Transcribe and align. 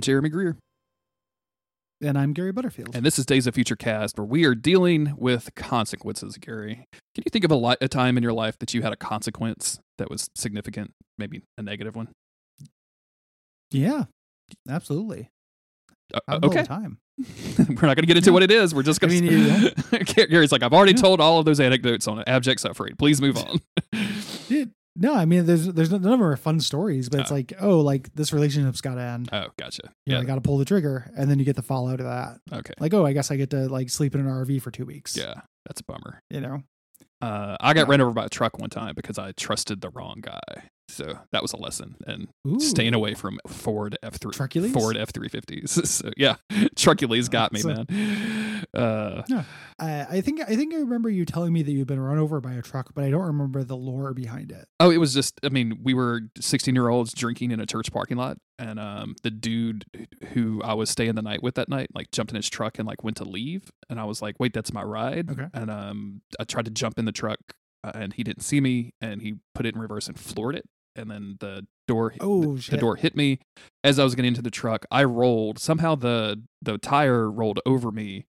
I'm 0.00 0.02
Jeremy 0.02 0.30
Greer. 0.30 0.56
And 2.00 2.16
I'm 2.16 2.32
Gary 2.32 2.52
Butterfield. 2.52 2.96
And 2.96 3.04
this 3.04 3.18
is 3.18 3.26
Days 3.26 3.46
of 3.46 3.54
Future 3.54 3.76
Cast, 3.76 4.16
where 4.18 4.24
we 4.24 4.46
are 4.46 4.54
dealing 4.54 5.12
with 5.18 5.54
consequences, 5.54 6.38
Gary. 6.38 6.86
Can 7.14 7.22
you 7.26 7.30
think 7.30 7.44
of 7.44 7.50
a, 7.50 7.56
li- 7.56 7.76
a 7.82 7.86
time 7.86 8.16
in 8.16 8.22
your 8.22 8.32
life 8.32 8.58
that 8.60 8.72
you 8.72 8.80
had 8.80 8.94
a 8.94 8.96
consequence 8.96 9.78
that 9.98 10.08
was 10.08 10.30
significant, 10.34 10.94
maybe 11.18 11.42
a 11.58 11.62
negative 11.62 11.96
one? 11.96 12.08
yeah, 13.70 14.04
absolutely. 14.70 15.28
Uh, 16.14 16.20
Happens 16.26 16.44
all 16.44 16.50
the 16.50 16.58
okay. 16.60 16.66
time. 16.66 16.96
We're 17.58 17.74
not 17.74 17.80
going 17.82 17.96
to 17.96 18.06
get 18.06 18.16
into 18.16 18.32
what 18.32 18.42
it 18.42 18.50
is. 18.50 18.74
We're 18.74 18.82
just 18.82 19.02
going 19.02 19.12
mean, 19.20 19.70
to. 19.90 20.26
Gary's 20.30 20.50
like, 20.50 20.62
I've 20.62 20.72
already 20.72 20.92
Yeah. 20.92 21.02
told 21.02 21.20
all 21.20 21.40
of 21.40 21.44
those 21.44 21.60
anecdotes 21.60 22.08
on 22.08 22.24
abject 22.26 22.60
suffering. 22.62 22.96
Please 22.96 23.20
move 23.20 23.36
on. 23.46 23.60
Dude, 24.48 24.72
no, 24.96 25.14
I 25.14 25.24
mean, 25.24 25.46
there's 25.46 25.66
there's 25.66 25.90
none 25.90 26.04
of 26.04 26.10
them 26.10 26.22
are 26.22 26.36
fun 26.36 26.60
stories, 26.60 27.08
but 27.08 27.20
it's 27.20 27.30
Oh. 27.30 27.34
like, 27.34 27.52
oh, 27.60 27.80
like 27.80 28.12
this 28.14 28.32
relationship's 28.32 28.80
got 28.80 28.94
to 28.96 29.00
end. 29.02 29.28
oh, 29.32 29.46
gotcha. 29.58 29.82
You 30.06 30.14
know. 30.14 30.20
I 30.20 30.24
got 30.24 30.34
to 30.36 30.40
pull 30.40 30.58
the 30.58 30.64
trigger, 30.64 31.10
and 31.16 31.30
then 31.30 31.38
you 31.38 31.44
get 31.44 31.56
the 31.56 31.62
fallout 31.62 32.00
of 32.00 32.06
that. 32.06 32.40
Okay. 32.52 32.74
Like, 32.80 32.92
oh, 32.94 33.06
I 33.06 33.12
guess 33.12 33.30
I 33.30 33.36
get 33.36 33.50
to 33.50 33.68
like 33.68 33.90
sleep 33.90 34.14
in 34.14 34.20
an 34.20 34.26
RV 34.26 34.60
for 34.62 34.70
two 34.70 34.84
weeks. 34.86 35.16
Yeah. 35.16 35.42
That's 35.66 35.80
a 35.80 35.84
bummer. 35.84 36.22
you 36.30 36.40
know. 36.40 36.62
Uh, 37.22 37.56
I 37.60 37.74
got 37.74 37.86
Yeah. 37.86 37.90
ran 37.90 38.00
over 38.00 38.12
by 38.12 38.24
a 38.24 38.28
truck 38.30 38.58
one 38.58 38.70
time 38.70 38.94
because 38.94 39.18
I 39.18 39.32
trusted 39.32 39.80
the 39.82 39.90
wrong 39.90 40.20
guy. 40.22 40.70
So 40.90 41.18
that 41.32 41.42
was 41.42 41.52
a 41.52 41.56
lesson. 41.56 41.96
And 42.06 42.28
Ooh. 42.46 42.60
staying 42.60 42.94
away 42.94 43.14
from 43.14 43.38
Ford 43.46 43.96
F 44.02 44.16
three 44.16 44.32
Truckules? 44.32 44.72
Ford 44.72 44.96
F 44.96 45.10
three 45.12 45.28
fifties. 45.28 45.78
So 46.00 46.10
yeah, 46.16 46.36
Trucules 46.76 47.28
got 47.28 47.52
me, 47.52 47.60
So- 47.60 47.68
man. 47.88 48.66
Uh, 48.74 49.22
I, 49.78 50.06
I 50.10 50.20
think 50.20 50.40
I 50.42 50.54
think 50.56 50.74
I 50.74 50.78
remember 50.78 51.08
you 51.08 51.24
telling 51.24 51.52
me 51.52 51.62
that 51.62 51.72
you'd 51.72 51.86
been 51.86 51.98
run 52.00 52.18
over 52.18 52.40
by 52.40 52.52
a 52.52 52.62
truck, 52.62 52.90
but 52.94 53.04
I 53.04 53.10
don't 53.10 53.22
remember 53.22 53.64
the 53.64 53.76
lore 53.76 54.12
behind 54.14 54.52
it. 54.52 54.66
oh, 54.78 54.90
it 54.90 54.98
was 54.98 55.14
just. 55.14 55.40
I 55.42 55.48
mean, 55.48 55.80
we 55.82 55.94
were 55.94 56.22
sixteen 56.38 56.74
year 56.74 56.88
olds 56.88 57.12
drinking 57.14 57.50
in 57.52 57.60
a 57.60 57.66
church 57.66 57.90
parking 57.92 58.16
lot, 58.18 58.36
and 58.58 58.78
um, 58.78 59.16
the 59.22 59.30
dude 59.30 59.84
who 60.34 60.62
I 60.62 60.74
was 60.74 60.90
staying 60.90 61.14
the 61.14 61.22
night 61.22 61.42
with 61.42 61.54
that 61.54 61.68
night, 61.68 61.88
like 61.94 62.10
jumped 62.12 62.32
in 62.32 62.36
his 62.36 62.48
truck 62.50 62.78
and 62.78 62.86
like 62.86 63.02
went 63.02 63.16
to 63.16 63.24
leave, 63.24 63.70
and 63.88 63.98
I 63.98 64.04
was 64.04 64.20
like, 64.22 64.36
"Wait, 64.38 64.52
that's 64.52 64.72
my 64.72 64.82
ride." 64.82 65.30
Okay. 65.30 65.46
And 65.54 65.70
um, 65.70 66.20
I 66.38 66.44
tried 66.44 66.66
to 66.66 66.70
jump 66.70 66.98
in 66.98 67.06
the 67.06 67.12
truck, 67.12 67.38
uh, 67.82 67.92
and 67.94 68.12
he 68.12 68.22
didn't 68.22 68.42
see 68.42 68.60
me, 68.60 68.92
and 69.00 69.22
he 69.22 69.36
put 69.54 69.64
it 69.66 69.74
in 69.74 69.80
reverse 69.80 70.06
and 70.06 70.18
floored 70.18 70.54
it, 70.54 70.66
and 70.96 71.10
then 71.10 71.36
the 71.40 71.66
door 71.88 72.14
Oh 72.20 72.56
the 72.56 72.62
shit! 72.62 72.80
door 72.80 72.96
hit 72.96 73.16
me 73.16 73.38
as 73.84 73.98
I 73.98 74.04
was 74.04 74.14
getting 74.14 74.30
into 74.30 74.42
the 74.42 74.50
truck. 74.50 74.86
I 74.90 75.04
rolled. 75.04 75.58
Somehow 75.58 75.94
the 75.94 76.42
the 76.62 76.78
tire 76.78 77.30
rolled 77.30 77.60
over 77.66 77.90
me, 77.90 78.26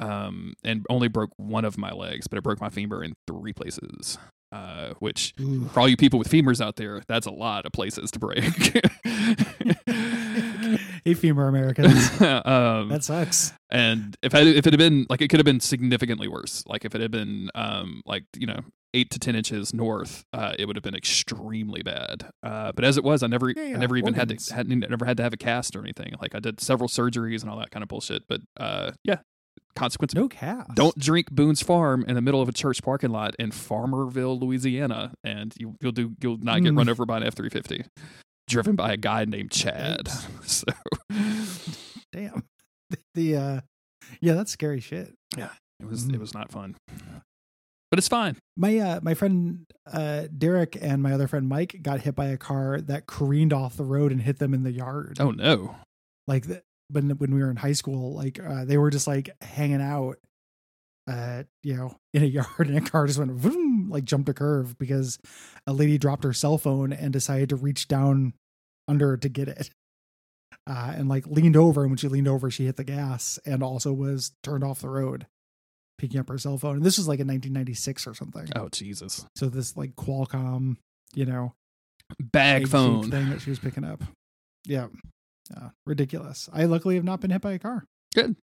um, 0.00 0.54
and 0.64 0.84
only 0.90 1.08
broke 1.08 1.30
one 1.36 1.64
of 1.64 1.78
my 1.78 1.92
legs, 1.92 2.26
but 2.26 2.38
it 2.38 2.42
broke 2.42 2.60
my 2.60 2.70
femur 2.70 3.02
in 3.02 3.14
three 3.26 3.52
places. 3.52 4.18
Uh, 4.52 4.94
which 5.00 5.34
Ooh. 5.40 5.68
for 5.72 5.80
all 5.80 5.88
you 5.88 5.96
people 5.96 6.18
with 6.18 6.28
femurs 6.30 6.64
out 6.64 6.76
there, 6.76 7.02
that's 7.08 7.26
a 7.26 7.30
lot 7.32 7.66
of 7.66 7.72
places 7.72 8.10
to 8.12 8.18
break. 8.18 8.44
femur 11.14 11.48
Americans, 11.48 12.08
um, 12.20 12.88
that 12.88 13.04
sucks. 13.04 13.52
and 13.70 14.16
if 14.22 14.34
I, 14.34 14.40
if 14.40 14.66
it 14.66 14.72
had 14.72 14.78
been 14.78 15.06
like 15.08 15.20
it 15.22 15.28
could 15.28 15.38
have 15.40 15.44
been 15.44 15.60
significantly 15.60 16.28
worse. 16.28 16.62
Like 16.66 16.84
if 16.84 16.94
it 16.94 17.00
had 17.00 17.10
been 17.10 17.50
um 17.54 18.02
like 18.06 18.24
you 18.36 18.46
know 18.46 18.60
eight 18.94 19.10
to 19.10 19.18
ten 19.18 19.34
inches 19.36 19.74
north, 19.74 20.24
uh, 20.32 20.54
it 20.58 20.66
would 20.66 20.76
have 20.76 20.82
been 20.82 20.94
extremely 20.94 21.82
bad. 21.82 22.26
Uh, 22.42 22.72
but 22.72 22.84
as 22.84 22.96
it 22.96 23.04
was, 23.04 23.22
I 23.22 23.26
never 23.26 23.50
Yeah, 23.50 23.62
yeah, 23.62 23.76
I 23.76 23.78
never 23.78 23.96
even 23.96 24.14
had 24.14 24.28
to 24.38 24.54
had 24.54 24.68
never 24.68 25.04
had 25.04 25.16
to 25.18 25.22
have 25.22 25.32
a 25.32 25.36
cast 25.36 25.76
or 25.76 25.80
anything. 25.80 26.14
Like 26.20 26.34
I 26.34 26.40
did 26.40 26.60
several 26.60 26.88
surgeries 26.88 27.42
and 27.42 27.50
all 27.50 27.58
that 27.58 27.70
kind 27.70 27.82
of 27.82 27.88
bullshit. 27.88 28.22
But 28.28 28.40
uh, 28.58 28.92
yeah, 29.04 29.18
consequence. 29.74 30.14
No 30.14 30.28
cast. 30.28 30.74
Don't 30.74 30.98
drink 30.98 31.30
Boone's 31.30 31.62
Farm 31.62 32.04
in 32.08 32.14
the 32.14 32.22
middle 32.22 32.40
of 32.40 32.48
a 32.48 32.52
church 32.52 32.82
parking 32.82 33.10
lot 33.10 33.34
in 33.38 33.50
Farmerville, 33.50 34.40
Louisiana, 34.40 35.12
and 35.22 35.52
you, 35.58 35.76
you'll 35.82 35.92
do 35.92 36.12
you'll 36.22 36.38
not 36.38 36.62
get 36.62 36.72
Mm. 36.72 36.78
run 36.78 36.88
over 36.88 37.04
by 37.04 37.18
an 37.18 37.22
F 37.24 37.34
three 37.34 37.50
fifty, 37.50 37.84
driven 38.48 38.76
by 38.76 38.92
a 38.92 38.96
guy 38.96 39.24
named 39.24 39.50
Chad. 39.50 40.08
So 40.44 40.64
Damn. 42.12 42.44
The 43.14 43.36
uh, 43.36 43.60
yeah, 44.20 44.34
that's 44.34 44.52
scary 44.52 44.80
shit. 44.80 45.14
Yeah. 45.36 45.50
It 45.80 45.86
was 45.86 46.06
it 46.06 46.12
Mm. 46.12 46.18
was 46.20 46.32
not 46.34 46.50
fun, 46.52 46.76
but 47.90 47.98
it's 47.98 48.08
fine. 48.08 48.36
My 48.56 48.78
uh, 48.78 49.00
my 49.02 49.14
friend 49.14 49.66
uh, 49.92 50.24
Derek 50.36 50.76
and 50.80 51.02
my 51.02 51.12
other 51.12 51.26
friend 51.28 51.48
Mike 51.48 51.80
got 51.82 52.00
hit 52.00 52.14
by 52.14 52.26
a 52.26 52.36
car 52.38 52.80
that 52.80 53.06
careened 53.06 53.52
off 53.52 53.76
the 53.76 53.84
road 53.84 54.12
and 54.12 54.22
hit 54.22 54.38
them 54.38 54.54
in 54.54 54.62
the 54.62 54.72
yard. 54.72 55.18
Oh 55.20 55.32
no. 55.32 55.74
like 56.26 56.46
the, 56.46 56.62
when 56.90 57.10
when 57.10 57.34
we 57.34 57.42
were 57.42 57.50
in 57.50 57.56
high 57.56 57.72
school, 57.72 58.14
like 58.14 58.40
uh, 58.42 58.64
they 58.64 58.78
were 58.78 58.90
just 58.90 59.06
like 59.06 59.30
hanging 59.42 59.82
out, 59.82 60.16
uh, 61.08 61.44
you 61.62 61.74
know, 61.76 61.96
in 62.14 62.22
a 62.22 62.26
yard, 62.38 62.48
and 62.68 62.76
a 62.76 62.80
car 62.80 63.06
just 63.06 63.18
went 63.18 63.32
vroom, 63.32 63.88
like 63.90 64.04
jumped 64.04 64.28
a 64.28 64.34
curve 64.34 64.76
because 64.78 65.18
a 65.66 65.72
lady 65.72 65.98
dropped 65.98 66.24
her 66.24 66.32
cell 66.32 66.58
phone 66.58 66.92
and 66.92 67.12
decided 67.12 67.48
to 67.50 67.56
reach 67.56 67.88
down 67.88 68.32
under 68.88 69.16
to 69.16 69.28
get 69.28 69.48
it, 69.48 69.70
uh, 70.68 70.92
and 70.96 71.08
like 71.08 71.26
leaned 71.26 71.56
over, 71.56 71.82
and 71.82 71.90
when 71.90 71.96
she 71.98 72.08
leaned 72.08 72.28
over, 72.28 72.50
she 72.50 72.66
hit 72.66 72.76
the 72.76 72.84
gas 72.84 73.38
and 73.44 73.62
also 73.62 73.92
was 73.92 74.32
turned 74.42 74.64
off 74.64 74.80
the 74.80 74.88
road, 74.88 75.26
picking 75.98 76.18
up 76.20 76.28
her 76.28 76.38
cell 76.38 76.58
phone. 76.58 76.76
And 76.76 76.84
this 76.84 76.98
was 76.98 77.06
like 77.08 77.20
in 77.20 77.26
1996 77.28 78.06
or 78.06 78.14
something. 78.14 78.48
Oh 78.56 78.68
Jesus. 78.68 79.24
So 79.36 79.46
this 79.48 79.76
like 79.76 79.94
Qualcomm, 79.96 80.76
you 81.14 81.24
know, 81.24 81.54
Bag 82.20 82.68
phone. 82.68 83.10
thing 83.10 83.30
that 83.30 83.40
she 83.40 83.50
was 83.50 83.58
picking 83.58 83.84
up. 83.84 84.02
Yeah. 84.64 84.86
Yeah. 85.50 85.70
Ridiculous. 85.86 86.48
I 86.52 86.64
luckily 86.64 86.94
have 86.96 87.04
not 87.04 87.20
been 87.20 87.30
hit 87.30 87.42
by 87.42 87.52
a 87.52 87.58
car. 87.58 87.84
Good. 88.14 88.36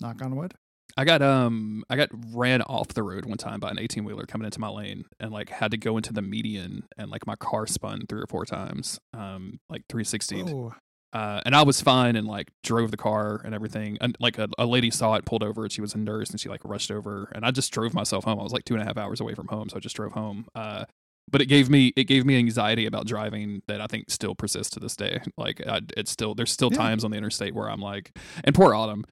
Knock 0.00 0.22
on 0.22 0.36
wood. 0.36 0.54
I 0.96 1.04
got 1.04 1.22
um 1.22 1.82
I 1.90 1.96
got 1.96 2.08
ran 2.32 2.62
off 2.62 2.88
the 2.88 3.02
road 3.02 3.24
one 3.26 3.38
time 3.38 3.58
by 3.60 3.70
an 3.70 3.78
18 3.78 4.04
wheeler 4.04 4.26
coming 4.26 4.44
into 4.44 4.60
my 4.60 4.68
lane 4.68 5.04
and 5.18 5.32
like 5.32 5.50
had 5.50 5.70
to 5.72 5.76
go 5.76 5.96
into 5.96 6.12
the 6.12 6.22
median 6.22 6.84
and 6.96 7.10
like 7.10 7.26
my 7.26 7.34
car 7.36 7.66
spun 7.66 8.02
three 8.08 8.20
or 8.20 8.26
four 8.28 8.44
times 8.44 9.00
um 9.12 9.58
like 9.68 9.82
360 9.88 10.42
Oh, 10.42 10.72
uh, 11.12 11.40
and 11.46 11.54
I 11.54 11.62
was 11.62 11.80
fine 11.80 12.16
and 12.16 12.26
like 12.26 12.50
drove 12.64 12.90
the 12.90 12.96
car 12.96 13.40
and 13.44 13.54
everything. 13.54 13.96
And 14.00 14.16
like 14.18 14.36
a, 14.36 14.48
a 14.58 14.66
lady 14.66 14.90
saw 14.90 15.14
it, 15.14 15.24
pulled 15.24 15.44
over, 15.44 15.62
and 15.62 15.70
she 15.70 15.80
was 15.80 15.94
a 15.94 15.98
nurse, 15.98 16.30
and 16.30 16.40
she 16.40 16.48
like 16.48 16.64
rushed 16.64 16.90
over, 16.90 17.30
and 17.32 17.44
I 17.46 17.52
just 17.52 17.72
drove 17.72 17.94
myself 17.94 18.24
home. 18.24 18.40
I 18.40 18.42
was 18.42 18.52
like 18.52 18.64
two 18.64 18.74
and 18.74 18.82
a 18.82 18.84
half 18.84 18.96
hours 18.98 19.20
away 19.20 19.34
from 19.36 19.46
home, 19.46 19.68
so 19.68 19.76
I 19.76 19.78
just 19.78 19.94
drove 19.94 20.10
home. 20.10 20.48
Uh, 20.56 20.86
but 21.30 21.40
it 21.40 21.46
gave 21.46 21.70
me 21.70 21.92
it 21.96 22.04
gave 22.08 22.26
me 22.26 22.36
anxiety 22.36 22.84
about 22.84 23.06
driving 23.06 23.62
that 23.68 23.80
I 23.80 23.86
think 23.86 24.10
still 24.10 24.34
persists 24.34 24.74
to 24.74 24.80
this 24.80 24.96
day. 24.96 25.20
Like 25.38 25.64
I, 25.64 25.82
it's 25.96 26.10
still 26.10 26.34
there's 26.34 26.50
still 26.50 26.70
Yeah. 26.72 26.78
times 26.78 27.04
on 27.04 27.12
the 27.12 27.16
interstate 27.16 27.54
where 27.54 27.70
I'm 27.70 27.80
like, 27.80 28.10
and 28.42 28.52
poor 28.52 28.74
Autumn. 28.74 29.04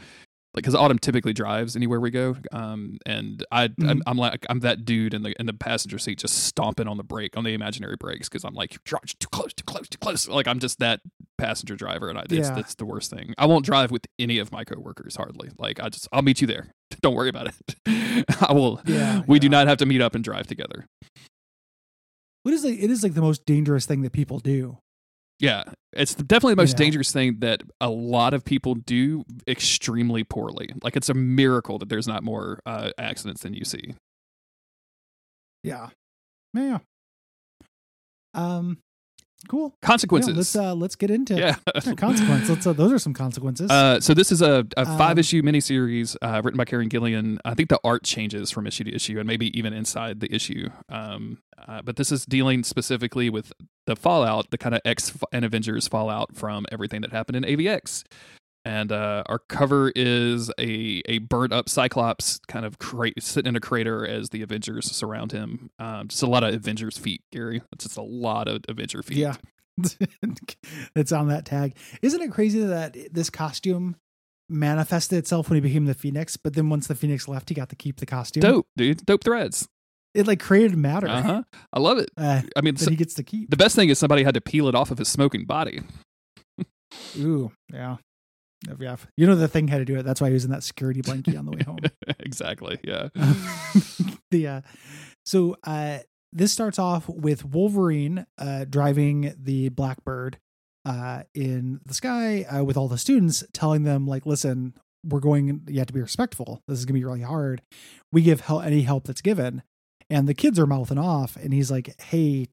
Like, 0.55 0.65
because 0.65 0.75
Autumn 0.75 0.99
typically 0.99 1.33
drives 1.33 1.77
anywhere 1.77 1.99
we 1.99 2.11
go, 2.11 2.37
um, 2.53 2.99
and 3.07 3.43
I, 3.51 3.65
I'm, 3.65 3.71
Mhm. 3.79 4.01
I'm 4.07 4.19
like, 4.19 4.45
I'm 4.51 4.61
that 4.61 4.85
dude 4.85 5.15
in 5.15 5.23
the 5.23 5.35
in 5.41 5.47
the 5.47 5.55
passenger 5.55 5.99
seat, 5.99 6.19
just 6.19 6.45
stomping 6.45 6.87
on 6.87 6.99
the 6.99 7.03
brake, 7.03 7.39
on 7.39 7.45
the 7.45 7.55
imaginary 7.55 7.97
brakes, 7.99 8.29
because 8.29 8.45
I'm 8.45 8.53
like, 8.53 8.73
you're 8.73 9.01
too 9.19 9.29
close, 9.33 9.55
too 9.55 9.65
close, 9.65 9.89
too 9.89 9.97
close. 9.99 10.29
Like, 10.29 10.47
I'm 10.47 10.59
just 10.59 10.79
that 10.81 11.01
passenger 11.39 11.75
driver, 11.75 12.11
and 12.11 12.19
I, 12.19 12.25
it's, 12.29 12.51
that's 12.51 12.75
the 12.75 12.85
worst 12.85 13.11
thing. 13.11 13.33
I 13.39 13.47
won't 13.47 13.65
drive 13.65 13.91
with 13.91 14.05
any 14.19 14.39
of 14.39 14.53
my 14.53 14.65
coworkers 14.65 15.17
hardly. 15.17 15.49
Like, 15.59 15.81
I 15.81 15.89
just, 15.89 16.07
I'll 16.13 16.21
meet 16.21 16.43
you 16.43 16.47
there. 16.47 16.67
Don't 17.01 17.15
worry 17.15 17.31
about 17.31 17.47
it. 17.49 18.27
I 18.47 18.53
will. 18.53 18.83
Yeah, 18.85 19.23
we 19.27 19.39
do 19.39 19.49
not 19.49 19.69
have 19.69 19.79
to 19.79 19.87
meet 19.87 20.03
up 20.03 20.15
and 20.15 20.23
drive 20.23 20.47
together. 20.49 20.85
what 22.43 22.53
is 22.53 22.63
like? 22.63 22.79
It 22.79 22.91
is 22.91 23.03
like 23.03 23.15
the 23.15 23.23
most 23.23 23.47
dangerous 23.47 23.87
thing 23.87 24.03
that 24.03 24.13
people 24.13 24.39
do. 24.39 24.77
Yeah, 25.39 25.65
it's 25.93 26.15
definitely 26.15 26.53
the 26.53 26.63
most 26.63 26.73
Yeah. 26.73 26.85
dangerous 26.85 27.13
thing 27.13 27.41
that 27.41 27.63
a 27.81 27.91
lot 27.91 28.33
of 28.33 28.45
people 28.45 28.75
do 28.77 29.25
extremely 29.49 30.23
poorly. 30.23 30.71
Like, 30.85 30.95
it's 30.97 31.09
a 31.09 31.15
miracle 31.15 31.79
that 31.79 31.89
there's 31.89 32.07
not 32.07 32.23
more 32.23 32.61
uh, 32.65 32.91
accidents 32.97 33.43
than 33.43 33.53
you 33.55 33.65
see. 33.65 33.95
Yeah. 35.65 35.91
Yeah. 36.55 36.79
Um. 38.35 38.79
Cool. 39.49 39.75
Consequences. 39.83 40.31
Yeah, 40.31 40.37
let's 40.37 40.57
uh 40.57 40.75
let's 40.75 40.97
get 40.97 41.11
into 41.11 41.35
yeah. 41.35 41.57
yeah, 41.85 41.95
consequence. 41.95 42.49
Let's 42.49 42.67
uh, 42.67 42.73
those 42.73 42.93
are 42.93 42.99
some 42.99 43.15
consequences. 43.15 43.71
Uh, 43.71 44.01
so 44.01 44.15
this 44.15 44.31
is 44.31 44.41
a, 44.43 44.67
a 44.77 44.87
Um, 44.87 44.99
five 44.99 45.19
issue 45.19 45.43
miniseries 45.43 46.17
uh, 46.23 46.41
written 46.45 46.59
by 46.59 46.65
Kieron 46.65 46.89
Gillen. 46.89 47.39
I 47.45 47.55
think 47.55 47.69
the 47.69 47.81
art 47.85 48.05
changes 48.05 48.51
from 48.51 48.67
issue 48.67 48.85
to 48.85 48.95
issue, 48.95 49.19
and 49.19 49.27
maybe 49.27 49.57
even 49.59 49.73
inside 49.73 50.21
the 50.21 50.33
issue. 50.35 50.69
Um, 50.89 51.39
uh, 51.67 51.83
but 51.83 51.97
this 51.97 52.13
is 52.13 52.25
dealing 52.25 52.65
specifically 52.65 53.31
with 53.31 53.53
the 53.87 53.97
fallout, 53.97 54.51
the 54.51 54.59
kind 54.59 54.75
of 54.75 54.81
X 54.85 55.13
and 55.33 55.45
Avengers 55.45 55.89
fallout 55.89 56.37
from 56.37 56.67
everything 56.71 57.01
that 57.03 57.13
happened 57.13 57.37
in 57.37 57.45
AVX. 57.45 58.05
And 58.65 58.93
uh, 58.93 59.25
our 59.27 59.41
cover 59.41 59.93
is 59.97 60.51
a 60.59 61.03
a 61.07 61.19
burnt 61.19 61.53
up 61.53 61.69
Cyclops 61.69 62.39
kind 62.47 62.65
of 62.65 62.79
cra- 62.79 63.11
sitting 63.19 63.49
in 63.51 63.57
a 63.57 63.61
crater 63.61 64.07
as 64.07 64.29
the 64.29 64.43
Avengers 64.43 64.91
surround 64.91 65.33
him. 65.33 65.71
Um, 65.81 66.09
just 66.09 66.23
a 66.23 66.27
lot 66.29 66.45
of 66.45 66.55
Avengers 66.55 66.97
feet, 66.97 67.23
Gary. 67.33 67.61
It's 67.73 67.85
just 67.85 67.97
a 67.97 68.03
lot 68.03 68.47
of 68.49 68.63
Avenger 68.69 69.03
feet. 69.03 69.19
yeah. 69.19 69.35
it's 70.95 71.13
on 71.13 71.29
that 71.29 71.45
tag. 71.45 71.75
Isn't 72.03 72.21
it 72.23 72.31
crazy 72.31 72.61
that 72.61 72.97
this 73.13 73.31
costume 73.31 73.97
manifested 74.49 75.19
itself 75.19 75.49
when 75.49 75.55
he 75.57 75.61
became 75.61 75.87
the 75.87 75.95
Phoenix, 75.95 76.37
but 76.37 76.55
then 76.55 76.69
once 76.69 76.87
the 76.87 76.95
Phoenix 76.95 77.27
left, 77.27 77.49
he 77.49 77.55
got 77.55 77.71
to 77.71 77.77
keep 77.77 77.99
the 77.99 78.07
costume. 78.07 78.43
dope, 78.43 78.67
dude. 78.77 79.05
Dope 79.07 79.25
threads. 79.25 79.67
It 80.15 80.27
like 80.27 80.41
created 80.41 80.77
matter 80.77 81.09
Uh 81.09 81.23
huh. 81.23 81.43
I 81.73 81.79
love 81.81 81.97
it. 81.99 82.11
uh, 82.19 82.43
I 82.55 82.61
mean, 82.61 82.77
so- 82.77 82.91
he 82.91 82.97
gets 82.97 83.15
to 83.15 83.23
keep. 83.23 83.51
The 83.51 83.57
best 83.57 83.75
thing 83.75 83.89
is 83.89 83.99
somebody 83.99 84.23
had 84.25 84.35
to 84.35 84.41
peel 84.43 84.69
it 84.69 84.75
off 84.75 84.91
of 84.91 84.99
his 84.99 85.09
smoking 85.09 85.47
body. 85.47 85.81
Ooh, 87.19 87.51
yeah. 87.73 87.97
Yeah. 88.79 88.97
You 89.17 89.27
know 89.27 89.35
the 89.35 89.49
thing 89.49 89.69
had 89.69 89.79
to 89.79 89.85
do 89.85 89.99
it. 89.99 90.05
That's 90.05 90.21
why 90.21 90.29
he 90.29 90.35
was 90.35 90.45
in 90.45 90.51
that 90.51 90.63
security 90.63 91.03
blankie 91.03 91.39
on 91.39 91.47
the 91.47 91.53
way 91.53 91.63
home. 91.65 91.79
exactly. 92.21 92.79
Yeah. 92.85 93.09
the 94.31 94.47
uh 94.47 94.61
so 95.25 95.57
uh 95.65 95.99
this 96.33 96.53
starts 96.53 96.79
off 96.79 97.09
with 97.09 97.45
Wolverine 97.45 98.27
uh 98.39 98.65
driving 98.65 99.35
the 99.39 99.69
Blackbird 99.71 100.39
uh, 100.85 101.23
in 101.35 101.81
the 101.87 101.95
sky 101.95 102.43
uh, 102.43 102.65
with 102.65 102.77
all 102.77 102.89
the 102.89 102.99
students, 102.99 103.45
telling 103.53 103.85
them 103.85 104.07
like, 104.07 104.27
"Listen, 104.27 104.75
we're 105.05 105.21
going. 105.21 105.63
You 105.69 105.79
have 105.79 105.87
to 105.89 105.93
be 105.93 106.01
respectful. 106.01 106.63
This 106.67 106.79
is 106.79 106.85
gonna 106.85 106.99
be 106.99 107.05
really 107.05 107.23
hard. 107.23 107.63
We 108.11 108.23
give 108.23 108.41
help 108.43 108.65
any 108.65 108.83
help 108.83 109.05
that's 109.05 109.21
given." 109.21 109.63
And 110.11 110.29
the 110.29 110.35
kids 110.35 110.59
are 110.59 110.67
mouthing 110.67 110.99
off, 110.99 111.37
and 111.37 111.53
he's 111.53 111.71
like, 111.71 112.01
"Hey, 112.01 112.49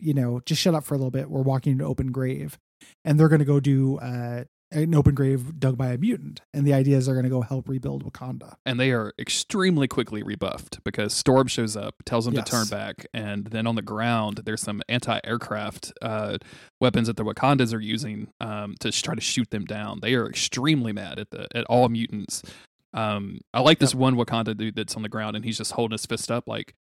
you 0.00 0.14
know, 0.14 0.40
just 0.46 0.60
shut 0.60 0.74
up 0.74 0.84
for 0.84 0.94
a 0.94 0.98
little 0.98 1.10
bit. 1.10 1.30
We're 1.30 1.42
walking 1.42 1.72
into 1.72 1.84
open 1.84 2.12
grave." 2.12 2.58
And 3.04 3.18
they're 3.18 3.28
going 3.28 3.38
to 3.38 3.46
go 3.46 3.60
do 3.60 3.96
uh, 3.98 4.44
an 4.74 4.94
open 4.94 5.14
grave 5.14 5.58
dug 5.58 5.78
by 5.78 5.92
a 5.92 5.98
mutant. 5.98 6.40
And 6.52 6.66
the 6.66 6.74
idea 6.74 6.96
is 6.96 7.06
they're 7.06 7.14
going 7.14 7.24
to 7.24 7.30
go 7.30 7.40
help 7.42 7.68
rebuild 7.68 8.04
Wakanda. 8.04 8.54
and 8.66 8.78
they 8.78 8.90
are 8.92 9.12
extremely 9.18 9.88
quickly 9.88 10.22
rebuffed 10.22 10.82
because 10.84 11.14
Storm 11.14 11.46
shows 11.46 11.76
up, 11.76 11.94
tells 12.04 12.24
them 12.26 12.34
Yes. 12.34 12.44
to 12.44 12.50
turn 12.50 12.66
back, 12.68 13.06
and 13.14 13.46
then 13.46 13.66
on 13.66 13.74
the 13.76 13.82
ground 13.82 14.40
there's 14.44 14.60
some 14.60 14.82
anti-aircraft 14.88 15.92
uh, 16.02 16.38
weapons 16.80 17.06
that 17.06 17.16
the 17.16 17.24
Wakandas 17.24 17.72
are 17.72 17.80
using 17.80 18.28
um, 18.40 18.74
to 18.80 18.90
try 18.92 19.14
to 19.14 19.20
shoot 19.20 19.50
them 19.50 19.64
down. 19.64 20.00
They 20.02 20.14
are 20.14 20.28
extremely 20.28 20.92
mad 20.92 21.18
at 21.18 21.30
the 21.30 21.46
at 21.54 21.64
all 21.66 21.88
mutants. 21.88 22.42
Um, 22.92 23.40
I 23.52 23.60
like 23.60 23.78
this 23.80 23.94
one 23.94 24.14
Wakanda 24.16 24.56
dude 24.56 24.76
that's 24.76 24.94
on 24.96 25.02
the 25.02 25.08
ground 25.08 25.34
and 25.36 25.44
he's 25.44 25.58
just 25.58 25.72
holding 25.72 25.94
his 25.94 26.06
fist 26.06 26.30
up 26.30 26.44
like 26.46 26.74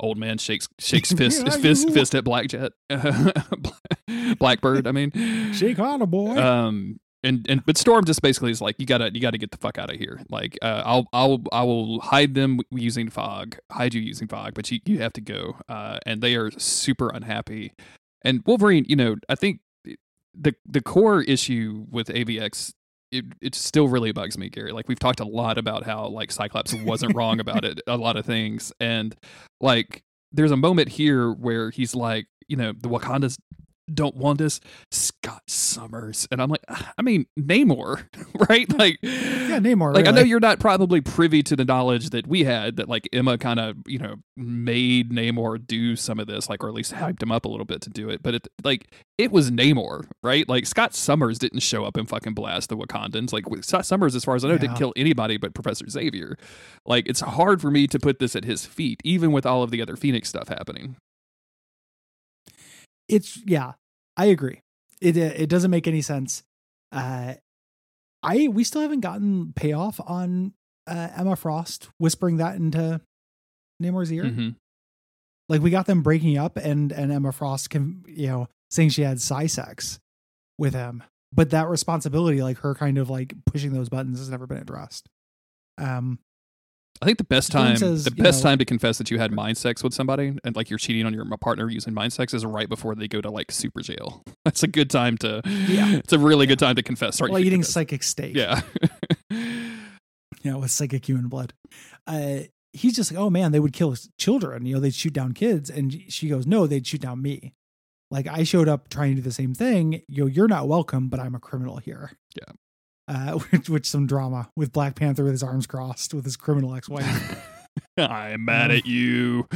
old 0.00 0.16
man 0.18 0.38
shakes 0.38 0.66
shakes 0.78 1.12
fist 1.12 1.44
his 1.44 1.56
Yeah, 1.56 1.62
fist 1.62 1.88
you- 1.88 1.94
fist 1.94 2.14
at 2.14 2.24
Blackjet 2.24 2.70
Blackbird. 4.38 4.86
I 4.86 4.92
mean, 4.92 5.52
Shake 5.52 5.78
on 5.78 6.02
a 6.02 6.06
boy. 6.06 6.36
um 6.36 6.98
and 7.22 7.46
and 7.48 7.64
but 7.66 7.76
storm 7.76 8.04
just 8.04 8.22
basically 8.22 8.50
is 8.50 8.60
like 8.60 8.76
you 8.78 8.86
gotta 8.86 9.12
you 9.12 9.20
gotta 9.20 9.38
get 9.38 9.50
the 9.50 9.58
fuck 9.58 9.78
out 9.78 9.90
of 9.90 9.96
here. 9.96 10.20
Like 10.30 10.58
uh, 10.62 10.82
i'll 10.84 11.06
i'll 11.12 11.42
i 11.52 11.62
will 11.62 12.00
hide 12.00 12.34
them 12.34 12.60
using 12.70 13.08
fog 13.08 13.58
hide 13.70 13.94
you 13.94 14.00
using 14.00 14.28
fog 14.28 14.54
but 14.54 14.70
you, 14.70 14.80
you 14.84 14.98
have 15.00 15.12
to 15.14 15.20
go. 15.20 15.56
Uh 15.68 15.98
and 16.06 16.22
they 16.22 16.36
are 16.36 16.50
super 16.52 17.10
unhappy. 17.10 17.72
And 18.22 18.42
wolverine 18.46 18.84
you 18.88 18.96
know 18.96 19.16
i 19.28 19.34
think 19.34 19.60
the 20.34 20.54
the 20.66 20.80
core 20.80 21.22
issue 21.22 21.86
with 21.90 22.08
avx 22.08 22.72
it, 23.10 23.24
it 23.40 23.54
still 23.54 23.88
really 23.88 24.12
bugs 24.12 24.38
me 24.38 24.48
gary. 24.48 24.72
Like 24.72 24.88
we've 24.88 24.98
talked 24.98 25.20
a 25.20 25.24
lot 25.24 25.58
about 25.58 25.84
how 25.84 26.06
like 26.06 26.30
cyclops 26.30 26.72
wasn't 26.74 27.16
wrong 27.16 27.40
about 27.44 27.64
it 27.64 27.80
a 27.86 27.96
lot 27.96 28.16
of 28.16 28.24
things. 28.24 28.72
And 28.80 29.16
like 29.60 30.02
there's 30.32 30.52
a 30.52 30.56
moment 30.56 30.88
here 30.88 31.32
where 31.32 31.70
he's 31.70 31.94
like 31.94 32.26
you 32.48 32.56
know 32.56 32.72
the 32.72 32.88
wakandas 32.88 33.38
don't 33.94 34.16
want 34.16 34.40
us 34.40 34.60
Scott 34.90 35.42
Summers. 35.46 36.26
And 36.30 36.40
I'm 36.40 36.50
like, 36.50 36.64
"Ah, 36.68 36.92
I 36.98 37.02
mean, 37.02 37.26
Namor, 37.38 38.04
right? 38.48 38.70
Like, 38.78 38.98
yeah, 39.02 39.58
Namor. 39.58 39.94
like 39.94 40.06
I 40.06 40.10
know 40.10 40.22
you're 40.22 40.40
not 40.40 40.58
probably 40.60 41.00
privy 41.00 41.42
to 41.44 41.56
the 41.56 41.64
knowledge 41.64 42.10
that 42.10 42.26
we 42.26 42.44
had 42.44 42.76
that 42.76 42.88
like 42.88 43.08
Emma 43.12 43.38
kind 43.38 43.60
of, 43.60 43.76
you 43.86 43.98
know, 43.98 44.16
made 44.36 45.10
Namor 45.10 45.64
do 45.66 45.96
some 45.96 46.18
of 46.18 46.26
this, 46.26 46.48
like, 46.48 46.62
or 46.64 46.68
at 46.68 46.74
least 46.74 46.92
hyped 46.94 47.22
him 47.22 47.32
up 47.32 47.44
a 47.44 47.48
little 47.48 47.66
bit 47.66 47.80
to 47.82 47.90
do 47.90 48.08
it. 48.08 48.22
But 48.22 48.34
it, 48.34 48.48
like, 48.64 48.92
it 49.18 49.30
was 49.32 49.50
Namor, 49.50 50.06
right? 50.22 50.48
Like, 50.48 50.66
Scott 50.66 50.94
Summers 50.94 51.38
didn't 51.38 51.60
show 51.60 51.84
up 51.84 51.96
and 51.96 52.08
fucking 52.08 52.34
blast 52.34 52.68
the 52.68 52.76
Wakandans. 52.76 53.32
Like, 53.32 53.44
Scott 53.64 53.86
Summers, 53.86 54.14
as 54.14 54.24
far 54.24 54.34
as 54.36 54.44
I 54.44 54.48
know, 54.48 54.58
didn't 54.58 54.76
kill 54.76 54.92
anybody 54.96 55.36
but 55.36 55.54
Professor 55.54 55.88
Xavier. 55.88 56.36
Like, 56.86 57.08
it's 57.08 57.20
hard 57.20 57.60
for 57.60 57.70
me 57.70 57.86
to 57.88 57.98
put 57.98 58.18
this 58.18 58.34
at 58.34 58.44
his 58.44 58.64
feet, 58.66 59.00
even 59.04 59.32
with 59.32 59.44
all 59.46 59.62
of 59.62 59.70
the 59.70 59.82
other 59.82 59.96
Phoenix 59.96 60.28
stuff 60.28 60.48
happening. 60.48 60.96
it's 63.08 63.40
yeah 63.44 63.72
i 64.20 64.26
agree. 64.26 64.60
It 65.00 65.16
uh, 65.16 65.32
it 65.42 65.48
doesn't 65.48 65.70
make 65.70 65.86
any 65.88 66.02
sense. 66.02 66.42
Uh 66.92 67.34
i 68.22 68.48
we 68.48 68.64
still 68.64 68.82
haven't 68.82 69.00
gotten 69.00 69.52
payoff 69.54 69.98
on 70.06 70.52
uh 70.86 71.08
emma 71.16 71.36
frost 71.36 71.88
whispering 71.98 72.36
that 72.36 72.56
into 72.56 73.00
namor's 73.82 74.12
ear. 74.12 74.24
Mhm. 74.24 74.56
like 75.48 75.62
we 75.62 75.70
got 75.70 75.86
them 75.86 76.02
breaking 76.02 76.36
up 76.36 76.56
and 76.58 76.92
and 76.92 77.10
emma 77.10 77.32
frost 77.32 77.70
can 77.70 78.04
you 78.06 78.26
know 78.26 78.48
saying 78.70 78.90
she 78.90 79.02
had 79.02 79.20
psi 79.20 79.46
sex 79.46 79.98
with 80.58 80.74
him. 80.74 81.02
But 81.32 81.50
that 81.50 81.68
responsibility 81.68 82.42
like 82.42 82.58
her 82.58 82.74
kind 82.74 82.98
of 82.98 83.08
like 83.08 83.32
pushing 83.46 83.72
those 83.72 83.88
buttons 83.88 84.18
has 84.18 84.28
never 84.28 84.46
been 84.46 84.58
addressed. 84.58 85.08
Um 85.78 86.18
I 87.02 87.06
think 87.06 87.16
the 87.16 87.24
best 87.24 87.50
time, 87.50 87.76
says, 87.76 88.04
the 88.04 88.10
best 88.10 88.44
know- 88.44 88.50
time 88.50 88.58
to 88.58 88.64
confess 88.66 88.98
that 88.98 89.10
you 89.10 89.18
had 89.18 89.32
mind 89.32 89.56
sex 89.56 89.82
with 89.82 89.94
somebody 89.94 90.36
and 90.44 90.54
like 90.54 90.68
you're 90.68 90.78
cheating 90.78 91.06
on 91.06 91.14
your 91.14 91.24
partner 91.38 91.70
using 91.70 91.94
mind 91.94 92.12
sex 92.12 92.34
is 92.34 92.44
right 92.44 92.68
before 92.68 92.94
they 92.94 93.08
go 93.08 93.22
to 93.22 93.30
like 93.30 93.50
super 93.50 93.80
jail. 93.80 94.22
That's 94.44 94.62
a 94.62 94.68
good 94.68 94.90
time 94.90 95.16
to. 95.18 95.40
Yeah. 95.44 95.96
it's 95.96 96.12
a 96.12 96.18
really 96.18 96.46
good 96.46 96.58
time 96.58 96.76
to 96.76 96.82
confess. 96.82 97.16
Sorry, 97.16 97.32
you 97.32 97.38
eating 97.38 97.62
psychic 97.62 98.02
steak 98.02 98.36
Yeah, 98.36 98.60
know, 100.44 100.58
with 100.58 100.70
psychic 100.70 101.06
human 101.06 101.28
blood. 101.28 101.54
Uh, 102.06 102.40
he's 102.72 102.96
just 102.96 103.12
like, 103.12 103.20
oh 103.20 103.30
man, 103.30 103.52
they 103.52 103.60
would 103.60 103.72
kill 103.72 103.96
children. 104.18 104.66
You 104.66 104.74
know, 104.74 104.80
they'd 104.80 104.94
shoot 104.94 105.12
down 105.12 105.32
kids. 105.32 105.70
And 105.70 106.02
she 106.08 106.28
goes, 106.28 106.46
no, 106.46 106.66
they'd 106.66 106.86
shoot 106.86 107.00
down 107.00 107.22
me. 107.22 107.54
Like 108.10 108.26
I 108.26 108.42
showed 108.42 108.68
up 108.68 108.88
trying 108.88 109.10
to 109.10 109.16
do 109.16 109.22
the 109.22 109.32
same 109.32 109.54
thing. 109.54 110.02
You 110.08 110.24
know, 110.24 110.26
you're 110.26 110.48
not 110.48 110.68
welcome, 110.68 111.08
but 111.08 111.20
I'm 111.20 111.34
a 111.34 111.40
criminal 111.40 111.78
here. 111.78 112.12
Yeah. 112.36 112.52
Uh, 113.10 113.32
which, 113.50 113.68
which 113.68 113.86
some 113.86 114.06
drama 114.06 114.48
with 114.56 114.72
Black 114.72 114.94
Panther 114.94 115.24
with 115.24 115.32
his 115.32 115.42
arms 115.42 115.66
crossed 115.66 116.14
with 116.14 116.24
his 116.24 116.36
criminal 116.36 116.74
ex-wife. 116.74 117.44
I'm 117.98 118.44
mad 118.44 118.70
at 118.70 118.86
you. 118.86 119.48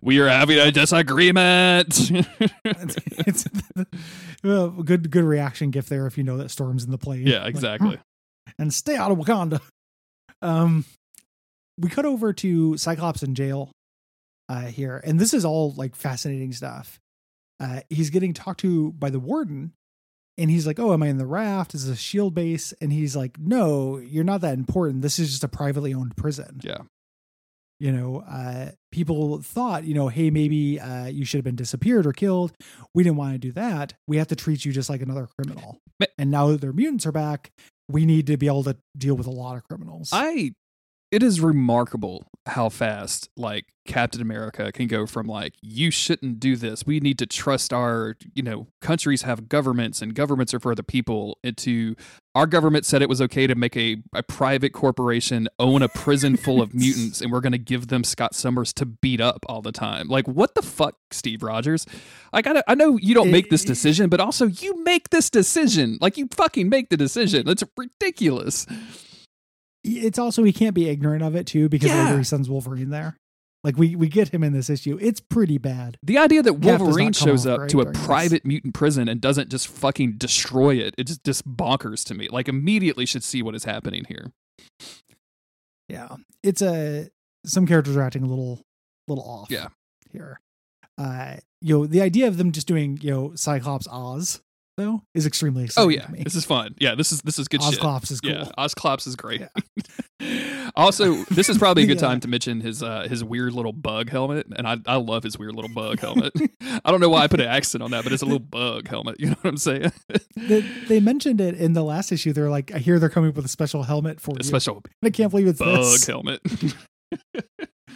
We 0.00 0.20
are 0.20 0.28
having 0.28 0.58
a 0.58 0.70
disagreement. 0.70 2.10
it's, 2.10 2.96
it's 3.18 3.44
well, 4.42 4.70
good, 4.70 5.10
good 5.10 5.24
reaction 5.24 5.70
gift 5.70 5.88
there 5.88 6.06
if 6.06 6.16
you 6.16 6.24
know 6.24 6.36
that 6.38 6.50
Storm's 6.50 6.84
in 6.84 6.90
the 6.90 6.98
plane. 6.98 7.26
yeah, 7.26 7.40
Like, 7.40 7.50
exactly. 7.50 7.98
and 8.58 8.72
stay 8.72 8.96
out 8.96 9.10
of 9.10 9.18
Wakanda. 9.18 9.60
Um, 10.42 10.84
we 11.78 11.88
cut 11.88 12.04
over 12.04 12.32
to 12.34 12.76
Cyclops 12.76 13.22
in 13.22 13.34
jail 13.34 13.70
uh, 14.48 14.66
here, 14.66 15.00
and 15.04 15.18
this 15.18 15.34
is 15.34 15.44
all 15.44 15.72
like 15.76 15.96
fascinating 15.96 16.52
stuff. 16.52 16.98
Uh, 17.58 17.80
he's 17.88 18.10
getting 18.10 18.32
talked 18.32 18.60
to 18.60 18.92
by 18.92 19.10
the 19.10 19.20
warden, 19.20 19.72
and 20.38 20.50
he's 20.50 20.66
like, 20.66 20.78
"Oh, 20.78 20.92
am 20.92 21.02
I 21.02 21.08
in 21.08 21.18
the 21.18 21.26
raft? 21.26 21.74
Is 21.74 21.86
this 21.86 21.98
a 21.98 22.00
shield 22.00 22.34
base?" 22.34 22.72
And 22.80 22.92
he's 22.92 23.16
like, 23.16 23.38
"No, 23.38 23.98
you're 23.98 24.24
not 24.24 24.40
that 24.42 24.54
important. 24.54 25.02
This 25.02 25.18
is 25.18 25.30
just 25.30 25.44
a 25.44 25.48
privately 25.48 25.92
owned 25.94 26.16
prison." 26.16 26.60
Yeah. 26.62 26.78
You 27.78 27.92
know, 27.92 28.20
uh, 28.26 28.70
people 28.90 29.42
thought, 29.42 29.84
you 29.84 29.92
know, 29.92 30.08
hey, 30.08 30.30
maybe 30.30 30.80
uh, 30.80 31.06
you 31.08 31.26
should 31.26 31.36
have 31.38 31.44
been 31.44 31.56
disappeared 31.56 32.06
or 32.06 32.12
killed. 32.14 32.52
We 32.94 33.02
didn't 33.02 33.16
want 33.18 33.34
to 33.34 33.38
do 33.38 33.52
that. 33.52 33.92
We 34.08 34.16
have 34.16 34.28
to 34.28 34.36
treat 34.36 34.64
you 34.64 34.72
just 34.72 34.88
like 34.88 35.02
another 35.02 35.28
criminal. 35.38 35.78
Ma- 36.00 36.06
And 36.16 36.30
now 36.30 36.48
that 36.48 36.62
their 36.62 36.72
mutants 36.72 37.04
are 37.04 37.12
back, 37.12 37.50
we 37.90 38.06
need 38.06 38.26
to 38.28 38.38
be 38.38 38.46
able 38.46 38.64
to 38.64 38.78
deal 38.96 39.14
with 39.14 39.26
a 39.26 39.30
lot 39.30 39.56
of 39.58 39.64
criminals. 39.64 40.08
I 40.10 40.54
it 41.10 41.22
is 41.22 41.40
remarkable 41.40 42.26
how 42.46 42.68
fast 42.68 43.28
like 43.36 43.66
Captain 43.86 44.20
America 44.20 44.70
can 44.72 44.86
go 44.86 45.06
from 45.06 45.26
like 45.26 45.54
you 45.60 45.90
shouldn't 45.90 46.38
do 46.40 46.56
this. 46.56 46.84
We 46.86 47.00
need 47.00 47.18
to 47.18 47.26
trust 47.26 47.72
our, 47.72 48.16
you 48.34 48.42
know, 48.42 48.66
countries 48.80 49.22
have 49.22 49.48
governments 49.48 50.02
and 50.02 50.14
governments 50.14 50.52
are 50.54 50.60
for 50.60 50.74
the 50.74 50.82
people 50.82 51.38
into 51.42 51.94
our 52.34 52.46
government 52.46 52.84
said 52.84 53.02
it 53.02 53.08
was 53.08 53.20
okay 53.22 53.46
to 53.46 53.54
make 53.54 53.76
a, 53.76 53.96
a 54.12 54.22
private 54.22 54.72
corporation 54.72 55.48
own 55.58 55.82
a 55.82 55.88
prison 55.88 56.36
full 56.36 56.60
of 56.60 56.74
mutants 56.74 57.20
and 57.20 57.32
we're 57.32 57.40
going 57.40 57.52
to 57.52 57.58
give 57.58 57.88
them 57.88 58.04
Scott 58.04 58.34
Summers 58.34 58.72
to 58.74 58.86
beat 58.86 59.20
up 59.20 59.44
all 59.48 59.62
the 59.62 59.72
time. 59.72 60.08
Like 60.08 60.26
what 60.26 60.54
the 60.54 60.62
fuck, 60.62 60.96
Steve 61.12 61.42
Rogers? 61.42 61.86
Like 62.32 62.46
I, 62.46 62.52
don't- 62.54 62.64
I 62.68 62.74
know 62.74 62.96
you 62.96 63.14
don't 63.14 63.30
make 63.30 63.50
this 63.50 63.64
eh. 63.64 63.68
decision, 63.68 64.08
but 64.08 64.20
also 64.20 64.46
you 64.46 64.82
make 64.84 65.10
this 65.10 65.30
decision. 65.30 65.98
Like 66.00 66.16
you 66.16 66.28
fucking 66.32 66.68
make 66.68 66.90
the 66.90 66.96
decision. 66.96 67.46
That's 67.46 67.62
ridiculous. 67.76 68.66
It's 69.86 70.18
also 70.18 70.42
he 70.44 70.52
can't 70.52 70.74
be 70.74 70.88
ignorant 70.88 71.22
of 71.22 71.34
it 71.36 71.46
too 71.46 71.68
because 71.68 71.90
Yeah. 71.90 72.04
later 72.04 72.18
he 72.18 72.24
sends 72.24 72.48
Wolverine 72.48 72.90
there. 72.90 73.16
Like 73.64 73.76
we 73.76 73.96
we 73.96 74.08
get 74.08 74.28
him 74.28 74.44
in 74.44 74.52
this 74.52 74.70
issue. 74.70 74.96
It's 75.00 75.20
pretty 75.20 75.58
bad. 75.58 75.96
The 76.02 76.18
idea 76.18 76.42
that 76.42 76.54
Wolverine 76.60 77.12
shows 77.12 77.46
up 77.46 77.68
to 77.68 77.80
a 77.80 77.84
during 77.84 77.92
this. 77.94 78.06
private 78.06 78.44
mutant 78.44 78.74
prison 78.74 79.08
and 79.08 79.20
doesn't 79.20 79.48
just 79.50 79.66
fucking 79.66 80.18
destroy 80.18 80.76
it, 80.76 80.94
it's 80.98 81.18
just 81.18 81.46
bonkers 81.48 82.04
to 82.04 82.14
me. 82.14 82.28
Like 82.28 82.46
immediately 82.48 83.06
should 83.06 83.24
see 83.24 83.42
what 83.42 83.54
is 83.56 83.64
happening 83.64 84.04
here. 84.08 84.30
Yeah, 85.88 86.16
it's 86.42 86.62
a 86.62 87.10
some 87.44 87.66
characters 87.66 87.96
are 87.96 88.02
acting 88.02 88.22
a 88.22 88.26
little 88.26 88.60
little 89.08 89.24
off. 89.24 89.50
Yeah. 89.50 89.68
here. 90.12 90.40
Uh, 90.98 91.36
you 91.60 91.76
know, 91.78 91.86
the 91.86 92.00
idea 92.02 92.26
of 92.28 92.36
them 92.38 92.52
just 92.52 92.66
doing 92.66 92.98
you 93.02 93.10
know 93.10 93.32
Cyclops 93.34 93.86
Oz 93.88 94.40
though 94.76 95.02
is 95.14 95.26
extremely 95.26 95.64
exciting 95.64 95.86
Oh 95.86 95.88
yeah, 95.88 96.06
this 96.24 96.34
is 96.34 96.44
fun. 96.44 96.74
Yeah, 96.78 96.94
this 96.94 97.12
is 97.12 97.22
this 97.22 97.38
is 97.38 97.48
good 97.48 97.62
shit. 97.62 97.74
Ozclops 97.74 98.10
is 98.10 98.20
cool. 98.20 98.32
Yeah, 98.32 98.50
is 99.06 99.16
great. 99.16 99.42
also, 100.76 101.14
this 101.24 101.48
is 101.48 101.58
probably 101.58 101.84
a 101.84 101.86
good 101.86 101.96
Yeah. 102.00 102.08
time 102.08 102.20
to 102.20 102.28
mention 102.28 102.60
his 102.60 102.82
uh, 102.82 103.06
his 103.08 103.24
weird 103.24 103.52
little 103.52 103.72
bug 103.72 104.10
helmet, 104.10 104.46
and 104.56 104.66
I 104.66 104.76
I 104.86 104.96
love 104.96 105.22
his 105.22 105.38
weird 105.38 105.54
little 105.54 105.72
bug 105.72 106.00
helmet. 106.00 106.32
I 106.84 106.90
don't 106.90 107.00
know 107.00 107.08
why 107.08 107.22
I 107.22 107.26
put 107.28 107.40
an 107.40 107.48
accent 107.48 107.82
on 107.82 107.90
that, 107.92 108.04
but 108.04 108.12
it's 108.12 108.22
a 108.22 108.26
little 108.26 108.38
bug 108.38 108.88
helmet. 108.88 109.16
You 109.18 109.28
know 109.30 109.36
what 109.42 109.50
I'm 109.50 109.56
saying? 109.56 109.92
They, 110.36 110.60
they 110.60 111.00
mentioned 111.00 111.40
it 111.40 111.54
in 111.56 111.72
the 111.72 111.82
last 111.82 112.12
issue. 112.12 112.32
They're 112.32 112.50
like, 112.50 112.70
I 112.72 112.78
hear 112.78 112.98
they're 112.98 113.08
coming 113.08 113.30
up 113.30 113.36
with 113.36 113.44
a 113.46 113.48
special 113.48 113.82
helmet 113.82 114.20
for 114.20 114.32
a 114.32 114.38
you. 114.38 114.44
special 114.44 114.82
I 115.02 115.10
can't 115.10 115.30
believe 115.30 115.46
it's 115.48 115.58
bug 115.58 115.76
this. 115.78 116.06
helmet. 116.06 116.40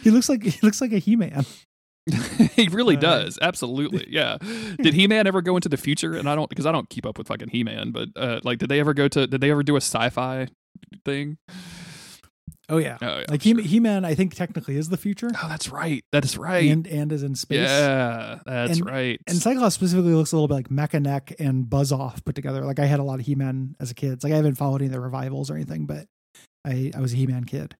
He 0.01 0.09
looks 0.09 0.27
like 0.27 0.43
he 0.43 0.59
looks 0.63 0.81
like 0.81 0.91
a 0.91 0.97
He 0.97 1.15
Man. 1.15 1.45
he 2.55 2.67
really 2.69 2.95
does. 2.97 3.37
Absolutely. 3.41 4.07
Yeah. 4.11 4.37
Did 4.81 4.93
He 4.93 5.07
Man 5.07 5.27
ever 5.27 5.41
go 5.41 5.55
into 5.55 5.69
the 5.69 5.77
future? 5.77 6.13
And 6.15 6.27
I 6.29 6.35
don't 6.35 6.49
because 6.49 6.65
I 6.65 6.71
don't 6.71 6.89
keep 6.89 7.05
up 7.05 7.17
with 7.17 7.27
fucking 7.27 7.49
He 7.49 7.63
Man, 7.63 7.91
but 7.91 8.09
uh, 8.15 8.39
like, 8.43 8.59
did 8.59 8.69
they 8.69 8.79
ever 8.79 8.93
go 8.93 9.07
to? 9.07 9.27
Did 9.27 9.39
they 9.41 9.51
ever 9.51 9.63
do 9.63 9.75
a 9.75 9.81
sci-fi 9.81 10.47
thing? 11.05 11.37
Oh 12.69 12.77
yeah. 12.77 12.97
Oh 13.01 13.19
yeah. 13.19 13.25
Like 13.29 13.41
sure. 13.41 13.59
He 13.61 13.79
Man, 13.79 14.05
I 14.05 14.15
think 14.15 14.33
technically 14.33 14.77
is 14.77 14.89
the 14.89 14.97
future, 14.97 15.29
Oh, 15.43 15.47
that's 15.49 15.69
right. 15.69 16.03
That 16.13 16.23
is 16.23 16.37
right. 16.37 16.69
and 16.71 16.87
and 16.87 17.11
is 17.11 17.21
in 17.23 17.35
space. 17.35 17.67
yeah, 17.67 18.39
that's 18.45 18.77
And- 18.79 18.85
right. 18.85 19.19
And 19.27 19.37
Cyclops 19.37 19.75
specifically 19.75 20.13
looks 20.13 20.31
a 20.31 20.37
little 20.37 20.47
bit 20.47 20.53
like 20.55 20.69
Mekaneck 20.69 21.35
and 21.39 21.69
Buzz 21.69 21.91
Off 21.91 22.23
put 22.23 22.35
together. 22.35 22.63
Like 22.65 22.79
I 22.79 22.85
had 22.85 22.99
a 22.99 23.03
lot 23.03 23.19
of 23.19 23.25
He 23.25 23.35
Man 23.35 23.75
as 23.79 23.91
a 23.91 23.93
kid. 23.93 24.13
It's 24.13 24.23
like 24.23 24.31
I 24.33 24.37
haven't 24.37 24.55
followed 24.55 24.81
any 24.81 24.87
of 24.87 24.91
the 24.93 24.99
revivals 25.01 25.49
or 25.51 25.55
anything, 25.55 25.85
but 25.85 26.05
I 26.65 26.91
I 26.95 26.99
was 27.01 27.13
a 27.13 27.17
He 27.17 27.27
Man 27.27 27.43
kid, 27.43 27.75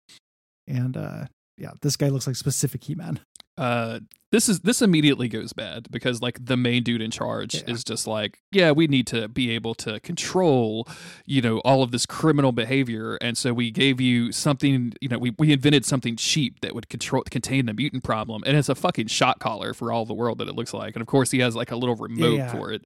and 0.67 0.97
uh 0.97 1.25
yeah, 1.57 1.71
this 1.83 1.95
guy 1.95 2.09
looks 2.09 2.25
like 2.27 2.35
specific 2.35 2.83
He 2.83 2.95
Man. 2.95 3.19
Uh 3.61 3.99
this 4.31 4.47
is 4.49 4.61
this 4.61 4.81
immediately 4.81 5.27
goes 5.27 5.51
bad 5.53 5.87
because 5.91 6.21
like 6.21 6.43
the 6.43 6.55
main 6.57 6.81
dude 6.83 7.01
in 7.01 7.11
charge 7.11 7.53
Yeah. 7.55 7.73
is 7.73 7.83
just 7.83 8.07
like 8.07 8.39
yeah 8.51 8.71
we 8.71 8.87
need 8.87 9.05
to 9.07 9.27
be 9.27 9.51
able 9.51 9.75
to 9.75 9.99
control 9.99 10.87
you 11.25 11.41
know 11.41 11.59
all 11.59 11.83
of 11.83 11.91
this 11.91 12.05
criminal 12.07 12.51
behavior 12.51 13.17
and 13.21 13.37
so 13.37 13.53
we 13.53 13.69
gave 13.69 14.01
you 14.01 14.31
something 14.31 14.93
you 15.01 15.09
know 15.09 15.19
we, 15.19 15.35
we 15.37 15.51
invented 15.53 15.85
something 15.85 16.15
cheap 16.15 16.61
that 16.61 16.73
would 16.73 16.89
control 16.89 17.23
contain 17.29 17.67
the 17.67 17.73
mutant 17.73 18.03
problem 18.03 18.41
and 18.47 18.57
it's 18.57 18.69
a 18.69 18.75
fucking 18.75 19.07
shot 19.07 19.39
collar 19.39 19.73
for 19.75 19.91
all 19.91 20.05
the 20.05 20.13
world 20.13 20.39
that 20.39 20.47
it 20.47 20.55
looks 20.55 20.73
like 20.73 20.95
and 20.95 21.01
of 21.01 21.07
course 21.07 21.29
he 21.29 21.39
has 21.39 21.55
like 21.55 21.69
a 21.71 21.75
little 21.75 21.95
remote 21.95 22.37
Yeah. 22.37 22.51
for 22.51 22.71
it 22.71 22.81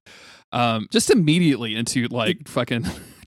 um 0.52 0.88
just 0.92 1.10
immediately 1.10 1.74
into 1.74 2.06
like 2.08 2.48
fucking 2.48 2.84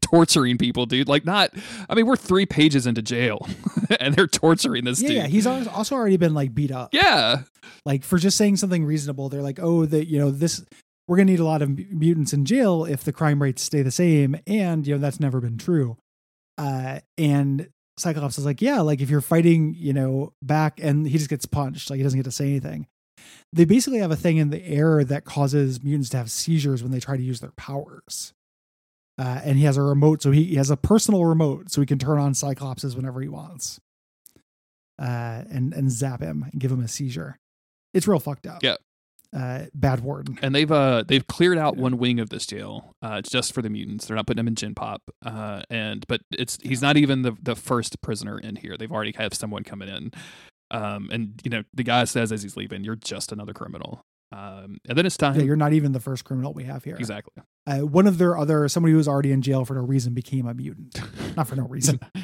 torturing 0.09 0.57
people 0.57 0.85
dude 0.85 1.07
like 1.07 1.25
not 1.25 1.51
i 1.89 1.95
mean 1.95 2.05
we're 2.05 2.15
three 2.15 2.45
pages 2.45 2.87
into 2.87 3.01
jail 3.01 3.47
and 3.99 4.15
they're 4.15 4.27
torturing 4.27 4.83
this 4.85 5.01
Yeah, 5.01 5.07
dude 5.07 5.17
yeah. 5.17 5.27
He's 5.27 5.47
also 5.47 5.95
already 5.95 6.17
been 6.17 6.33
like 6.33 6.53
beat 6.53 6.71
up. 6.71 6.93
yeah 6.93 7.43
Like 7.85 8.03
for 8.03 8.17
just 8.17 8.37
saying 8.37 8.57
something 8.57 8.85
reasonable. 8.85 9.29
They're 9.29 9.41
like, 9.41 9.59
oh, 9.61 9.85
that 9.85 10.07
you 10.07 10.19
know 10.19 10.31
this. 10.31 10.63
We're 11.07 11.17
gonna 11.17 11.31
need 11.31 11.39
a 11.39 11.45
lot 11.45 11.61
of 11.61 11.77
mutants 11.91 12.33
in 12.33 12.45
jail 12.45 12.85
if 12.85 13.03
the 13.03 13.11
crime 13.11 13.41
rates 13.41 13.61
stay 13.63 13.81
the 13.81 13.91
same, 13.91 14.35
and 14.45 14.85
you 14.85 14.93
know 14.95 14.99
that's 14.99 15.19
never 15.19 15.41
been 15.41 15.57
true. 15.57 15.97
Uh, 16.57 16.99
and 17.17 17.69
Cyclops 17.97 18.37
is 18.37 18.45
like, 18.45 18.61
yeah, 18.61 18.81
like 18.81 19.01
if 19.01 19.09
you're 19.09 19.21
fighting, 19.21 19.75
you 19.77 19.93
know, 19.93 20.33
back, 20.41 20.79
and 20.81 21.07
he 21.07 21.17
just 21.17 21.29
gets 21.29 21.45
punched, 21.45 21.89
like 21.89 21.97
he 21.97 22.03
doesn't 22.03 22.19
get 22.19 22.25
to 22.25 22.31
say 22.31 22.45
anything. 22.45 22.85
They 23.53 23.65
basically 23.65 23.99
have 23.99 24.11
a 24.11 24.15
thing 24.15 24.37
in 24.37 24.49
the 24.51 24.63
air 24.65 25.03
that 25.03 25.25
causes 25.25 25.83
mutants 25.83 26.09
to 26.09 26.17
have 26.17 26.29
seizures 26.31 26.83
when 26.83 26.91
they 26.91 26.99
try 26.99 27.17
to 27.17 27.23
use 27.23 27.39
their 27.39 27.53
powers. 27.57 28.33
Uh, 29.19 29.41
and 29.43 29.57
he 29.57 29.65
has 29.65 29.75
a 29.75 29.81
remote, 29.81 30.21
so 30.21 30.31
he, 30.31 30.45
he 30.45 30.55
has 30.55 30.69
a 30.69 30.77
personal 30.77 31.25
remote, 31.25 31.69
so 31.69 31.81
he 31.81 31.85
can 31.85 31.99
turn 31.99 32.17
on 32.19 32.31
Cyclopses 32.33 32.95
whenever 32.95 33.19
he 33.19 33.27
wants, 33.27 33.77
uh, 34.97 35.43
and 35.51 35.73
and 35.73 35.91
zap 35.91 36.21
him 36.21 36.45
and 36.51 36.59
give 36.59 36.71
him 36.71 36.81
a 36.83 36.87
seizure. 36.87 37.37
It's 37.93 38.07
real 38.07 38.19
fucked 38.19 38.47
up. 38.47 38.63
Yeah. 38.63 38.75
Uh, 39.35 39.65
bad 39.75 39.99
warden. 39.99 40.39
and 40.41 40.55
they've 40.55 40.71
uh 40.71 41.03
they've 41.07 41.27
cleared 41.27 41.57
out 41.59 41.75
Yeah. 41.75 41.83
one 41.83 41.99
wing 41.99 42.19
of 42.19 42.29
this 42.31 42.47
jail 42.47 42.95
uh 43.03 43.17
it's 43.19 43.29
just 43.29 43.53
for 43.53 43.61
the 43.61 43.69
mutants 43.69 44.07
they're 44.07 44.15
not 44.15 44.25
putting 44.25 44.39
him 44.39 44.47
in 44.47 44.55
gen 44.55 44.73
pop 44.73 45.03
uh 45.23 45.61
and 45.69 46.03
but 46.07 46.21
it's 46.31 46.57
he's 46.63 46.81
not 46.81 46.97
even 46.97 47.21
the 47.21 47.33
the 47.39 47.55
first 47.55 48.01
prisoner 48.01 48.39
in 48.39 48.55
here 48.55 48.75
they've 48.75 48.91
already 48.91 49.11
have 49.19 49.35
someone 49.35 49.61
coming 49.63 49.87
in 49.87 50.09
um 50.71 51.09
and 51.11 51.39
you 51.43 51.51
know 51.51 51.61
the 51.75 51.83
guy 51.83 52.05
says 52.05 52.31
as 52.31 52.41
he's 52.41 52.57
leaving 52.57 52.83
you're 52.83 52.95
just 52.95 53.31
another 53.31 53.53
criminal 53.53 54.01
um 54.31 54.77
and 54.87 54.97
then 54.97 55.05
it's 55.05 55.17
time 55.17 55.35
Yeah, 55.35 55.43
you're 55.43 55.55
not 55.55 55.73
even 55.73 55.91
the 55.91 55.99
first 55.99 56.23
criminal 56.23 56.53
we 56.53 56.63
have 56.65 56.83
here. 56.83 56.95
exactly 56.95 57.43
Uh, 57.65 57.79
one 57.79 58.05
of 58.07 58.17
their 58.17 58.37
other 58.37 58.67
somebody 58.67 58.91
who 58.91 58.97
was 58.97 59.07
already 59.07 59.31
in 59.31 59.41
jail 59.41 59.65
for 59.65 59.73
no 59.75 59.81
reason 59.81 60.13
became 60.13 60.47
a 60.47 60.53
mutant. 60.53 60.99
Not 61.37 61.47
for 61.47 61.55
no 61.55 61.65
reason. 61.67 61.99
I 62.15 62.19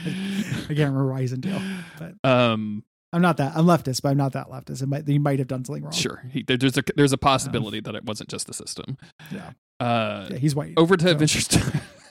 can't 0.68 0.70
remember 0.70 1.08
why 1.12 1.22
he's 1.22 1.34
in 1.34 1.42
jail, 1.42 1.62
but 2.00 2.14
um 2.30 2.84
I'm 3.14 3.22
not 3.22 3.38
that. 3.38 3.56
I'm 3.56 3.66
leftist, 3.66 4.02
but 4.02 4.10
I'm 4.10 4.18
not 4.18 4.34
that 4.34 4.48
leftist. 4.48 4.82
It 4.82 4.88
might, 4.88 5.08
he 5.08 5.20
might 5.20 5.40
have 5.40 5.48
done 5.48 5.64
something 5.64 5.84
wrong. 5.84 5.94
sure 5.94 6.22
he, 6.32 6.44
there- 6.44 6.58
there's 6.58 6.78
a 6.78 6.84
there's 6.96 7.14
a 7.14 7.18
possibility 7.18 7.80
that 7.80 7.96
it 7.96 8.04
wasn't 8.04 8.30
just 8.30 8.46
the 8.48 8.54
system 8.54 8.98
Yeah. 9.32 9.52
uh 9.80 10.28
Yeah, 10.32 10.38
he's 10.38 10.54
white. 10.56 10.74
over 10.78 10.98
to 10.98 11.06
So- 11.06 11.12
Avengers 11.12 11.48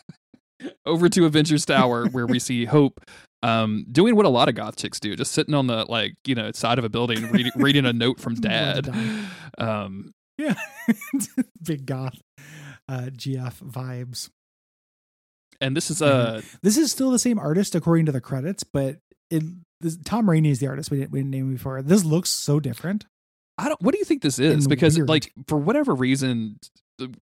over 0.86 1.08
to 1.08 1.24
Avengers 1.26 1.64
Tower 1.64 2.06
where 2.08 2.26
we 2.26 2.38
see 2.38 2.64
Hope 2.64 3.00
um 3.42 3.84
doing 3.92 4.16
what 4.16 4.24
a 4.26 4.30
lot 4.30 4.48
of 4.48 4.54
goth 4.54 4.76
chicks 4.76 4.98
do, 5.00 5.14
just 5.16 5.32
sitting 5.32 5.54
on 5.54 5.66
the 5.66 5.84
like, 5.90 6.14
you 6.26 6.34
know, 6.34 6.50
side 6.52 6.78
of 6.78 6.84
a 6.84 6.88
building 6.88 7.30
reading 7.30 7.52
reading 7.56 7.84
a 7.86 7.92
note 7.92 8.18
from 8.20 8.34
dad. 8.34 8.88
Um 9.58 10.12
Yeah. 10.38 10.54
Big 11.64 11.86
goth 11.86 12.18
uh, 12.88 13.08
GF 13.12 13.54
vibes. 13.62 14.28
and 15.60 15.76
this 15.76 15.90
is 15.90 16.02
uh 16.02 16.42
This 16.62 16.76
is 16.76 16.90
still 16.92 17.10
the 17.10 17.18
same 17.18 17.38
artist 17.38 17.74
according 17.74 18.06
to 18.06 18.12
the 18.12 18.20
credits, 18.20 18.64
but 18.64 18.98
it 19.30 19.42
this, 19.80 19.96
Tom 20.04 20.28
Raney 20.30 20.50
is 20.50 20.60
the 20.60 20.66
artist 20.66 20.90
we 20.90 20.98
didn't, 20.98 21.12
we 21.12 21.18
didn't 21.20 21.30
name 21.30 21.52
before. 21.52 21.82
This 21.82 22.04
looks 22.04 22.30
so 22.30 22.60
different. 22.60 23.06
I 23.58 23.68
don't 23.68 23.80
what 23.82 23.92
do 23.92 23.98
you 23.98 24.04
think 24.04 24.22
this 24.22 24.38
is? 24.38 24.52
And 24.64 24.68
Because 24.68 24.96
weird. 24.96 25.08
like 25.08 25.32
for 25.48 25.56
whatever 25.58 25.94
reason 25.94 26.58
the- 26.98 27.14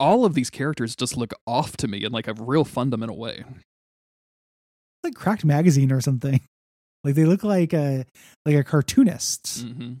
all 0.00 0.24
of 0.24 0.34
these 0.34 0.50
characters 0.50 0.96
just 0.96 1.16
look 1.16 1.32
off 1.46 1.76
to 1.76 1.86
me 1.86 2.04
in 2.04 2.10
like 2.10 2.26
a 2.26 2.34
real 2.34 2.64
fundamental 2.64 3.18
way. 3.18 3.44
Like 5.04 5.14
Cracked 5.14 5.44
Magazine 5.44 5.92
or 5.92 6.00
something. 6.00 6.40
Like 7.02 7.14
they 7.14 7.24
look 7.24 7.42
like 7.42 7.72
a 7.72 8.04
like 8.44 8.56
a 8.56 8.62
cartoonist's 8.62 9.62
hmm 9.62 9.94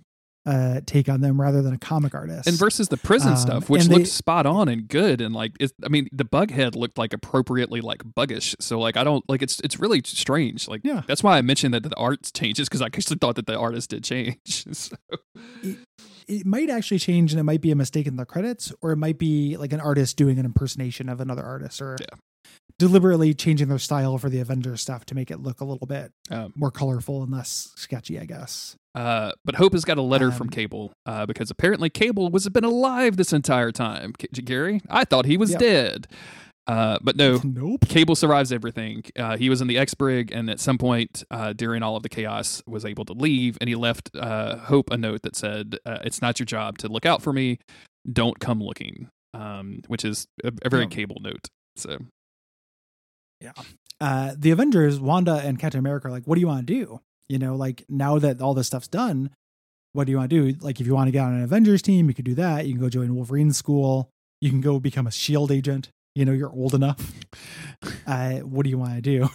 uh, 0.46 0.80
take 0.86 1.08
on 1.08 1.20
them 1.20 1.40
rather 1.40 1.60
than 1.62 1.74
a 1.74 1.78
comic 1.78 2.14
artist. 2.14 2.46
And 2.48 2.56
versus 2.58 2.88
the 2.88 2.96
prison 2.96 3.32
Um, 3.32 3.36
stuff, 3.36 3.68
which 3.70 3.86
looked 3.88 4.04
they- 4.04 4.10
spot 4.10 4.46
on 4.46 4.68
and 4.68 4.88
good, 4.88 5.20
and 5.20 5.34
like, 5.34 5.52
it, 5.60 5.72
I 5.84 5.88
mean, 5.88 6.08
the 6.12 6.24
bug 6.24 6.50
head 6.50 6.74
looked 6.74 6.96
like 6.98 7.12
appropriately 7.12 7.80
like 7.80 8.02
buggish. 8.04 8.54
So 8.60 8.78
like, 8.78 8.96
I 8.96 9.04
don't 9.04 9.22
like 9.28 9.42
it's 9.42 9.60
it's 9.60 9.78
really 9.78 10.00
strange. 10.04 10.66
Like, 10.68 10.80
Yeah. 10.84 11.02
that's 11.06 11.22
why 11.22 11.36
I 11.38 11.42
mentioned 11.42 11.74
that 11.74 11.82
the 11.82 11.94
art 11.96 12.30
changes 12.34 12.68
because 12.68 12.80
I 12.82 12.86
actually 12.86 13.16
thought 13.16 13.36
that 13.36 13.46
the 13.46 13.58
artist 13.58 13.90
did 13.90 14.02
change. 14.04 14.38
so, 14.72 14.96
it 16.28 16.46
might 16.46 16.70
actually 16.70 16.98
change 16.98 17.32
and 17.32 17.40
it 17.40 17.44
might 17.44 17.60
be 17.60 17.70
a 17.70 17.76
mistake 17.76 18.06
in 18.06 18.16
the 18.16 18.24
credits 18.24 18.72
or 18.80 18.92
it 18.92 18.96
might 18.96 19.18
be 19.18 19.56
like 19.56 19.72
an 19.72 19.80
artist 19.80 20.16
doing 20.16 20.38
an 20.38 20.44
impersonation 20.44 21.08
of 21.08 21.20
another 21.20 21.44
artist 21.44 21.82
or 21.82 21.96
Yeah. 22.00 22.16
deliberately 22.78 23.34
changing 23.34 23.68
their 23.68 23.78
style 23.78 24.16
for 24.16 24.30
the 24.30 24.38
Avengers 24.40 24.80
stuff 24.80 25.04
to 25.06 25.14
make 25.14 25.30
it 25.30 25.40
look 25.40 25.60
a 25.60 25.64
little 25.64 25.86
bit 25.86 26.12
um, 26.30 26.52
more 26.56 26.70
colorful 26.70 27.22
and 27.22 27.32
less 27.32 27.72
sketchy, 27.76 28.18
I 28.18 28.24
guess. 28.26 28.76
Uh, 28.94 29.32
but 29.44 29.54
Hope 29.56 29.72
has 29.72 29.84
got 29.84 29.98
a 29.98 30.02
letter 30.02 30.30
from 30.30 30.46
Um, 30.48 30.50
Cable 30.50 30.92
uh, 31.06 31.26
because 31.26 31.50
apparently 31.50 31.90
Cable 31.90 32.28
was 32.30 32.48
been 32.48 32.64
alive 32.64 33.16
this 33.16 33.32
entire 33.32 33.70
time. 33.72 34.12
K- 34.18 34.28
Gary, 34.42 34.80
I 34.90 35.04
thought 35.04 35.26
he 35.26 35.36
was 35.36 35.50
Yep. 35.52 35.60
dead, 35.60 36.06
uh, 36.66 36.98
but 37.02 37.16
no. 37.16 37.40
nope. 37.44 37.86
Cable 37.88 38.14
survives 38.16 38.52
everything. 38.52 39.04
Uh, 39.16 39.36
he 39.36 39.48
was 39.48 39.60
in 39.60 39.68
the 39.68 39.78
X 39.78 39.94
Brig, 39.94 40.32
and 40.32 40.50
at 40.50 40.58
some 40.60 40.78
point 40.78 41.22
uh, 41.30 41.52
during 41.52 41.82
all 41.82 41.96
of 41.96 42.02
the 42.02 42.08
chaos, 42.08 42.62
was 42.66 42.84
able 42.84 43.04
to 43.04 43.12
leave. 43.12 43.56
And 43.60 43.68
he 43.68 43.74
left 43.76 44.10
uh, 44.16 44.56
Hope 44.56 44.90
a 44.90 44.96
note 44.96 45.22
that 45.22 45.36
said, 45.36 45.76
uh, 45.86 45.98
"It's 46.04 46.20
not 46.20 46.38
your 46.40 46.46
job 46.46 46.78
to 46.78 46.88
look 46.88 47.06
out 47.06 47.22
for 47.22 47.32
me. 47.32 47.58
Don't 48.10 48.38
come 48.40 48.60
looking." 48.62 49.08
Um, 49.32 49.82
which 49.86 50.04
is 50.04 50.26
a, 50.42 50.52
a 50.64 50.68
very 50.68 50.82
Yeah. 50.84 50.88
Cable 50.88 51.18
note. 51.20 51.46
So 51.76 51.98
Uh, 54.00 54.34
the 54.36 54.50
Avengers, 54.50 54.98
Wanda 54.98 55.34
and 55.44 55.58
Captain 55.58 55.78
America 55.78 56.08
are 56.08 56.10
like, 56.10 56.24
what 56.26 56.34
do 56.34 56.40
you 56.40 56.46
want 56.46 56.66
to 56.66 56.72
do? 56.74 57.00
You 57.30 57.38
know, 57.38 57.54
like 57.54 57.84
now 57.88 58.18
that 58.18 58.42
all 58.42 58.54
this 58.54 58.66
stuff's 58.66 58.88
done, 58.88 59.30
what 59.92 60.04
do 60.04 60.10
you 60.10 60.18
want 60.18 60.30
to 60.30 60.52
do? 60.52 60.58
Like, 60.60 60.80
if 60.80 60.86
you 60.86 60.94
want 60.94 61.06
to 61.08 61.12
get 61.12 61.24
on 61.24 61.34
an 61.34 61.42
Avengers 61.44 61.80
team, 61.80 62.08
you 62.08 62.14
could 62.14 62.24
do 62.24 62.34
that. 62.34 62.66
You 62.66 62.72
can 62.72 62.80
go 62.80 62.88
join 62.88 63.14
Wolverine 63.14 63.52
school. 63.52 64.10
You 64.40 64.50
can 64.50 64.60
go 64.60 64.80
become 64.80 65.06
a 65.06 65.12
Shield 65.12 65.52
agent. 65.52 65.90
You 66.16 66.24
know, 66.24 66.32
you're 66.32 66.52
old 66.52 66.74
enough. 66.74 67.12
uh, 68.06 68.38
what 68.38 68.64
do 68.64 68.70
you 68.70 68.78
want 68.78 68.96
to 68.96 69.00
do? 69.00 69.28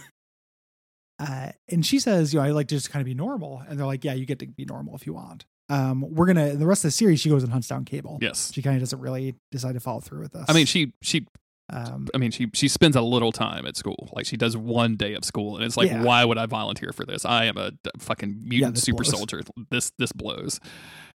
Uh, 1.18 1.52
and 1.70 1.86
she 1.86 1.98
says, 1.98 2.34
you 2.34 2.38
know, 2.40 2.44
I 2.44 2.50
like 2.50 2.68
to 2.68 2.74
just 2.74 2.90
kind 2.90 3.00
of 3.00 3.06
be 3.06 3.14
normal. 3.14 3.62
And 3.66 3.78
they're 3.78 3.86
like, 3.86 4.04
yeah, 4.04 4.12
you 4.12 4.26
get 4.26 4.38
to 4.40 4.46
be 4.46 4.66
normal 4.66 4.94
if 4.94 5.06
you 5.06 5.14
want. 5.14 5.46
Um, 5.70 6.04
we're 6.14 6.26
gonna 6.26 6.54
the 6.54 6.66
rest 6.66 6.84
of 6.84 6.88
the 6.88 6.92
series. 6.92 7.20
She 7.20 7.30
goes 7.30 7.42
and 7.42 7.50
hunts 7.50 7.66
down 7.68 7.86
Cable. 7.86 8.18
yes, 8.20 8.52
She 8.52 8.62
kind 8.62 8.76
of 8.76 8.82
doesn't 8.82 9.00
really 9.00 9.34
decide 9.50 9.72
to 9.72 9.80
follow 9.80 10.00
through 10.00 10.20
with 10.20 10.32
this. 10.32 10.44
I 10.46 10.52
mean 10.52 10.66
she 10.66 10.92
she 11.02 11.26
um, 11.72 12.06
I 12.14 12.18
mean 12.18 12.30
she 12.30 12.48
she 12.54 12.68
spends 12.68 12.94
a 12.96 13.00
little 13.02 13.32
time 13.32 13.66
at 13.66 13.76
school. 13.76 14.10
Like 14.12 14.26
she 14.26 14.36
does 14.36 14.56
one 14.56 14.96
day 14.96 15.14
of 15.14 15.24
school, 15.24 15.56
and 15.56 15.64
it's 15.64 15.76
like, 15.76 15.90
Yeah. 15.90 16.02
why 16.02 16.24
would 16.24 16.38
I 16.38 16.46
volunteer 16.46 16.92
for 16.92 17.04
this? 17.04 17.24
I 17.24 17.46
am 17.46 17.56
a 17.56 17.72
d- 17.72 17.90
fucking 17.98 18.40
mutant 18.44 18.74
this 18.76 18.84
super 18.84 19.02
blows. 19.02 19.10
soldier. 19.16 19.42
This 19.70 19.92
this 19.98 20.12
blows. 20.12 20.60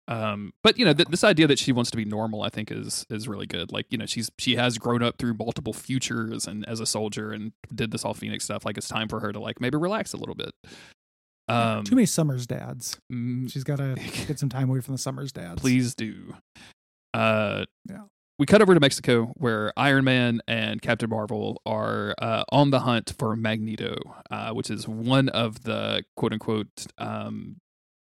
Um, 0.08 0.52
but 0.62 0.78
you 0.78 0.84
know, 0.84 0.92
th- 0.92 1.08
this 1.08 1.24
idea 1.24 1.48
that 1.48 1.58
she 1.58 1.72
wants 1.72 1.90
to 1.90 1.96
be 1.96 2.04
normal, 2.04 2.42
I 2.42 2.48
think, 2.48 2.70
is 2.70 3.04
is 3.10 3.26
really 3.26 3.46
good. 3.48 3.72
Like, 3.72 3.86
you 3.90 3.98
know, 3.98 4.06
she's 4.06 4.30
she 4.38 4.54
has 4.54 4.78
grown 4.78 5.02
up 5.02 5.18
through 5.18 5.34
multiple 5.34 5.72
futures 5.72 6.46
and 6.46 6.64
as 6.68 6.78
a 6.78 6.86
soldier 6.86 7.32
and 7.32 7.50
did 7.74 7.90
this 7.90 8.04
all 8.04 8.14
Phoenix 8.14 8.44
stuff. 8.44 8.64
Like, 8.64 8.78
it's 8.78 8.86
time 8.88 9.08
for 9.08 9.18
her 9.18 9.32
to 9.32 9.40
like 9.40 9.60
maybe 9.60 9.76
relax 9.78 10.12
a 10.12 10.16
little 10.16 10.36
bit. 10.36 10.52
Um, 11.48 11.82
too 11.84 11.96
many 11.96 12.06
Summers 12.06 12.46
dads. 12.46 12.98
mm, 13.12 13.50
She's 13.50 13.64
got 13.64 13.78
to 13.78 13.96
get 14.28 14.38
some 14.38 14.48
time 14.48 14.68
away 14.70 14.80
from 14.80 14.94
the 14.94 14.98
Summers 14.98 15.32
dads. 15.32 15.60
please 15.60 15.94
do. 15.96 16.34
Uh, 17.12 17.64
Yeah. 17.88 18.02
We 18.38 18.44
cut 18.46 18.60
over 18.60 18.74
to 18.74 18.80
Mexico, 18.80 19.32
where 19.36 19.72
Iron 19.78 20.04
Man 20.04 20.40
and 20.46 20.82
Captain 20.82 21.08
Marvel 21.08 21.62
are 21.64 22.14
uh, 22.20 22.44
on 22.50 22.70
the 22.70 22.80
hunt 22.80 23.14
for 23.18 23.34
Magneto, 23.34 23.96
uh, 24.30 24.50
which 24.50 24.68
is 24.70 24.86
one 24.86 25.30
of 25.30 25.62
the 25.62 26.02
quote 26.16 26.34
unquote 26.34 26.86
um, 26.98 27.56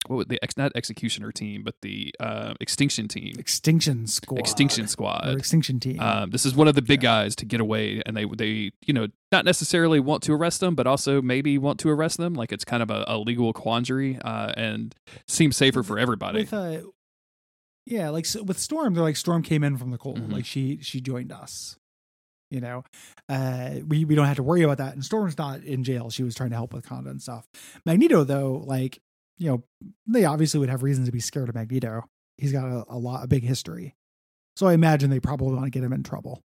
what 0.07 0.15
would 0.17 0.29
the 0.29 0.39
ex, 0.43 0.57
not 0.57 0.71
executioner 0.75 1.31
team, 1.31 1.61
but 1.63 1.75
the 1.81 2.13
uh, 2.19 2.53
extinction 2.59 3.07
team, 3.07 3.35
Extinction 3.37 4.07
Squad. 4.07 4.39
extinction 4.39 4.85
Or 4.85 4.87
squad. 4.87 5.37
Extinction 5.37 5.79
Team. 5.79 5.99
Um, 5.99 6.31
this 6.31 6.45
is 6.45 6.53
one 6.55 6.67
of 6.67 6.75
the 6.75 6.81
big 6.81 7.01
Yeah. 7.03 7.09
guys 7.23 7.35
to 7.37 7.45
get 7.45 7.61
away, 7.61 8.01
and 8.05 8.17
they 8.17 8.25
they 8.25 8.71
you 8.85 8.93
know 8.93 9.07
not 9.31 9.45
necessarily 9.45 9.99
want 10.01 10.23
to 10.23 10.33
arrest 10.33 10.59
them, 10.61 10.75
but 10.75 10.85
also 10.87 11.21
maybe 11.21 11.57
want 11.57 11.79
to 11.81 11.89
arrest 11.89 12.17
them. 12.17 12.33
Like 12.33 12.51
it's 12.51 12.65
kind 12.65 12.81
of 12.83 12.89
a, 12.89 13.05
a 13.07 13.17
legal 13.17 13.53
quandary, 13.53 14.17
uh, 14.21 14.51
and 14.57 14.93
seems 15.27 15.55
safer 15.55 15.81
for 15.83 15.97
everybody. 15.99 16.39
with 16.41 16.53
uh, 16.53 16.77
yeah, 17.89 18.09
like 18.09 18.25
so 18.25 18.43
with 18.43 18.59
Storm, 18.59 18.93
they're 18.93 19.03
like 19.03 19.17
Storm 19.17 19.41
came 19.43 19.63
in 19.63 19.77
from 19.77 19.91
the 19.91 19.97
cold. 19.97 20.19
Mhm. 20.19 20.31
Like 20.31 20.45
she 20.45 20.79
she 20.81 21.01
joined 21.01 21.31
us. 21.31 21.75
You 22.51 22.61
know, 22.61 22.83
uh, 23.27 23.75
we 23.87 24.05
we 24.05 24.15
don't 24.15 24.25
have 24.25 24.37
to 24.37 24.43
worry 24.43 24.63
about 24.63 24.77
that. 24.79 24.93
And 24.93 25.03
Storm's 25.05 25.37
not 25.37 25.63
in 25.63 25.83
jail; 25.83 26.09
she 26.09 26.23
was 26.23 26.33
trying 26.33 26.49
to 26.49 26.55
help 26.55 26.71
Wakanda 26.73 27.09
and 27.11 27.21
stuff. 27.21 27.45
Magneto, 27.85 28.23
though, 28.23 28.63
like 28.65 28.99
you 29.37 29.49
know, 29.49 29.63
they 30.07 30.25
obviously 30.25 30.59
would 30.59 30.69
have 30.69 30.81
reasons 30.83 31.07
to 31.07 31.11
be 31.11 31.19
scared 31.19 31.47
of 31.49 31.55
Magneto. 31.55 32.05
He's 32.37 32.51
got 32.51 32.65
a, 32.65 32.85
a 32.89 32.97
lot, 32.97 33.23
a 33.23 33.27
big 33.27 33.43
history. 33.43 33.93
So 34.57 34.65
I 34.67 34.73
imagine 34.73 35.09
they 35.09 35.19
probably 35.19 35.53
want 35.53 35.65
to 35.65 35.69
get 35.69 35.83
him 35.83 35.93
in 35.93 36.03
trouble. 36.03 36.41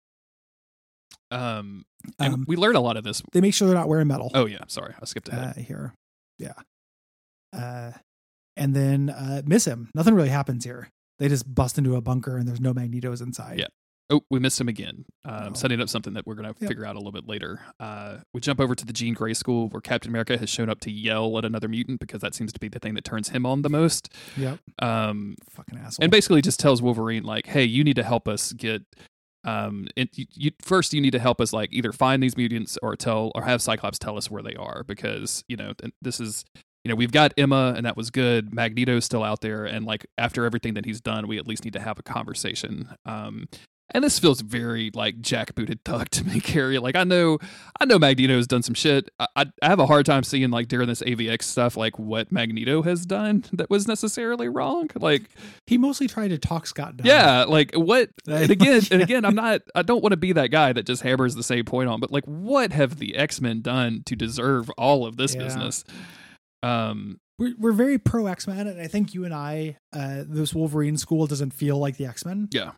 Um, 1.30 1.84
Um, 2.20 2.46
we 2.48 2.56
learned 2.58 2.76
a 2.78 2.82
lot 2.82 2.98
of 2.98 3.04
this. 3.04 3.22
They 3.32 3.40
make 3.42 3.54
sure 3.54 3.68
they're 3.68 3.78
not 3.78 3.88
wearing 3.88 4.08
metal. 4.08 4.32
Oh 4.34 4.46
yeah, 4.46 4.64
sorry, 4.68 4.94
I 5.02 5.06
skipped 5.06 5.32
uh, 5.32 5.38
ahead. 5.38 5.58
here. 5.58 5.94
Yeah. 6.40 6.54
Uh, 7.54 7.92
and 8.58 8.76
then 8.76 9.10
uh, 9.10 9.42
miss 9.46 9.66
him. 9.66 9.90
Nothing 9.96 10.16
really 10.16 10.30
happens 10.30 10.66
here. 10.66 10.90
They 11.22 11.30
just 11.30 11.54
bust 11.54 11.78
into 11.78 11.96
a 11.96 12.02
bunker 12.02 12.36
and 12.38 12.48
there's 12.48 12.60
no 12.60 12.74
magnetos 12.74 13.22
inside. 13.22 13.60
Yeah. 13.60 13.68
Oh, 14.10 14.22
we 14.30 14.40
missed 14.40 14.60
him 14.60 14.68
again. 14.68 15.06
Um, 15.24 15.50
Oh. 15.52 15.54
Setting 15.54 15.80
up 15.80 15.88
something 15.88 16.14
that 16.16 16.26
we're 16.28 16.36
going 16.36 16.52
to 16.54 16.60
Yep. 16.60 16.68
figure 16.68 16.84
out 16.86 16.96
a 16.96 17.00
little 17.00 17.14
bit 17.14 17.28
later. 17.28 17.62
Uh, 17.80 18.18
we 18.34 18.42
jump 18.42 18.60
over 18.60 18.76
to 18.76 18.86
the 18.86 18.92
Jean 18.92 19.14
Grey 19.14 19.34
school 19.34 19.70
where 19.70 19.80
Captain 19.80 20.10
America 20.12 20.38
has 20.38 20.50
shown 20.50 20.70
up 20.70 20.82
to 20.82 20.92
yell 20.92 21.38
at 21.38 21.46
another 21.46 21.70
mutant 21.70 22.00
because 22.02 22.20
that 22.22 22.34
seems 22.36 22.52
to 22.52 22.60
be 22.60 22.68
the 22.68 22.80
thing 22.80 22.96
that 22.96 23.06
turns 23.06 23.30
him 23.30 23.46
on 23.46 23.62
the 23.62 23.70
most. 23.70 24.14
Yep. 24.36 24.60
Um, 24.80 25.36
Fucking 25.52 25.78
asshole. 25.78 26.04
and 26.04 26.12
basically 26.12 26.42
just 26.42 26.60
tells 26.60 26.82
Wolverine 26.82 27.24
like, 27.24 27.46
"Hey, 27.46 27.64
you 27.64 27.84
need 27.86 27.96
to 27.98 28.04
help 28.04 28.28
us 28.28 28.52
get." 28.52 28.82
Um, 29.44 29.88
it, 29.96 30.18
you, 30.18 30.26
you, 30.36 30.52
first, 30.62 30.94
you 30.94 31.02
need 31.02 31.12
to 31.12 31.20
help 31.20 31.40
us 31.42 31.52
like 31.54 31.70
either 31.72 31.92
find 31.94 32.22
these 32.22 32.36
mutants 32.36 32.78
or 32.84 32.96
tell 32.96 33.32
or 33.34 33.44
have 33.44 33.62
Cyclops 33.62 33.98
tell 33.98 34.18
us 34.18 34.30
where 34.30 34.44
they 34.44 34.56
are 34.56 34.84
because 34.84 35.44
you 35.48 35.56
know 35.56 35.74
th- 35.74 35.94
this 36.02 36.20
is 36.20 36.44
you 36.84 36.90
know 36.90 36.96
we've 36.96 37.12
got 37.12 37.34
Emma 37.38 37.74
and 37.76 37.86
that 37.86 37.96
was 37.98 38.10
good. 38.10 38.54
Magneto's 38.54 39.06
still 39.06 39.24
out 39.24 39.42
there, 39.42 39.66
and 39.66 39.86
like 39.86 40.06
after 40.18 40.46
everything 40.46 40.74
that 40.76 40.86
he's 40.86 41.02
done, 41.02 41.28
we 41.28 41.38
at 41.38 41.48
least 41.48 41.64
need 41.64 41.74
to 41.74 41.80
have 41.82 42.00
a 42.00 42.04
conversation. 42.04 42.90
Um, 43.06 43.48
and 43.94 44.06
this 44.06 44.18
feels 44.20 44.40
very 44.40 44.90
like 44.96 45.18
jackbooted 45.22 45.80
thug 45.84 46.10
to 46.12 46.24
me, 46.26 46.40
Gary. 46.44 46.80
Like 46.80 46.96
I 46.96 47.04
know, 47.04 47.40
I 47.78 47.84
know 47.84 48.00
Magneto's 48.00 48.48
done 48.48 48.64
some 48.64 48.74
shit. 48.74 49.10
I, 49.20 49.28
I, 49.36 49.46
I 49.62 49.68
have 49.68 49.80
a 49.80 49.86
hard 49.86 50.06
time 50.06 50.24
seeing 50.24 50.50
like 50.50 50.70
during 50.70 50.88
this 50.88 51.02
AVX 51.02 51.44
stuff, 51.44 51.76
like 51.76 52.00
what 52.00 52.32
Magneto 52.32 52.84
has 52.84 53.06
done 53.06 53.44
that 53.54 53.70
was 53.70 53.90
necessarily 53.90 54.48
wrong. 54.48 54.90
Like 54.96 55.24
he 55.68 55.78
mostly 55.78 56.08
tried 56.08 56.30
to 56.30 56.38
talk 56.38 56.68
Scott 56.68 56.96
down. 56.96 57.06
yeah, 57.06 57.44
like 57.44 57.74
what? 57.74 58.10
And 58.30 58.50
again, 58.50 58.82
and 58.92 59.02
again, 59.02 59.26
I'm 59.26 59.36
not. 59.36 59.62
I 59.76 59.82
don't 59.82 60.02
want 60.02 60.12
to 60.14 60.18
be 60.18 60.32
that 60.34 60.52
guy 60.52 60.72
that 60.72 60.86
just 60.86 61.04
hammers 61.04 61.36
the 61.36 61.44
same 61.44 61.66
point 61.66 61.90
on. 61.90 62.00
But 62.00 62.12
like, 62.12 62.24
what 62.24 62.72
have 62.72 62.98
the 62.98 63.18
X 63.18 63.42
Men 63.42 63.62
done 63.62 64.04
to 64.06 64.16
deserve 64.16 64.70
all 64.78 65.06
of 65.06 65.18
this 65.18 65.36
Yeah. 65.36 65.44
business? 65.44 65.84
Um, 66.64 67.18
We're, 67.40 67.56
we're 67.58 67.72
very 67.72 67.98
pro 67.98 68.28
X 68.28 68.48
Men, 68.48 68.68
and 68.68 68.80
I 68.80 68.88
think 68.88 69.14
you 69.14 69.26
and 69.26 69.34
I, 69.34 69.78
uh, 69.94 70.24
this 70.28 70.54
Wolverine 70.54 70.98
school 70.98 71.26
doesn't 71.28 71.54
feel 71.54 71.78
like 71.78 71.98
the 71.98 72.06
X 72.06 72.26
Men. 72.26 72.50
Yeah. 72.52 72.72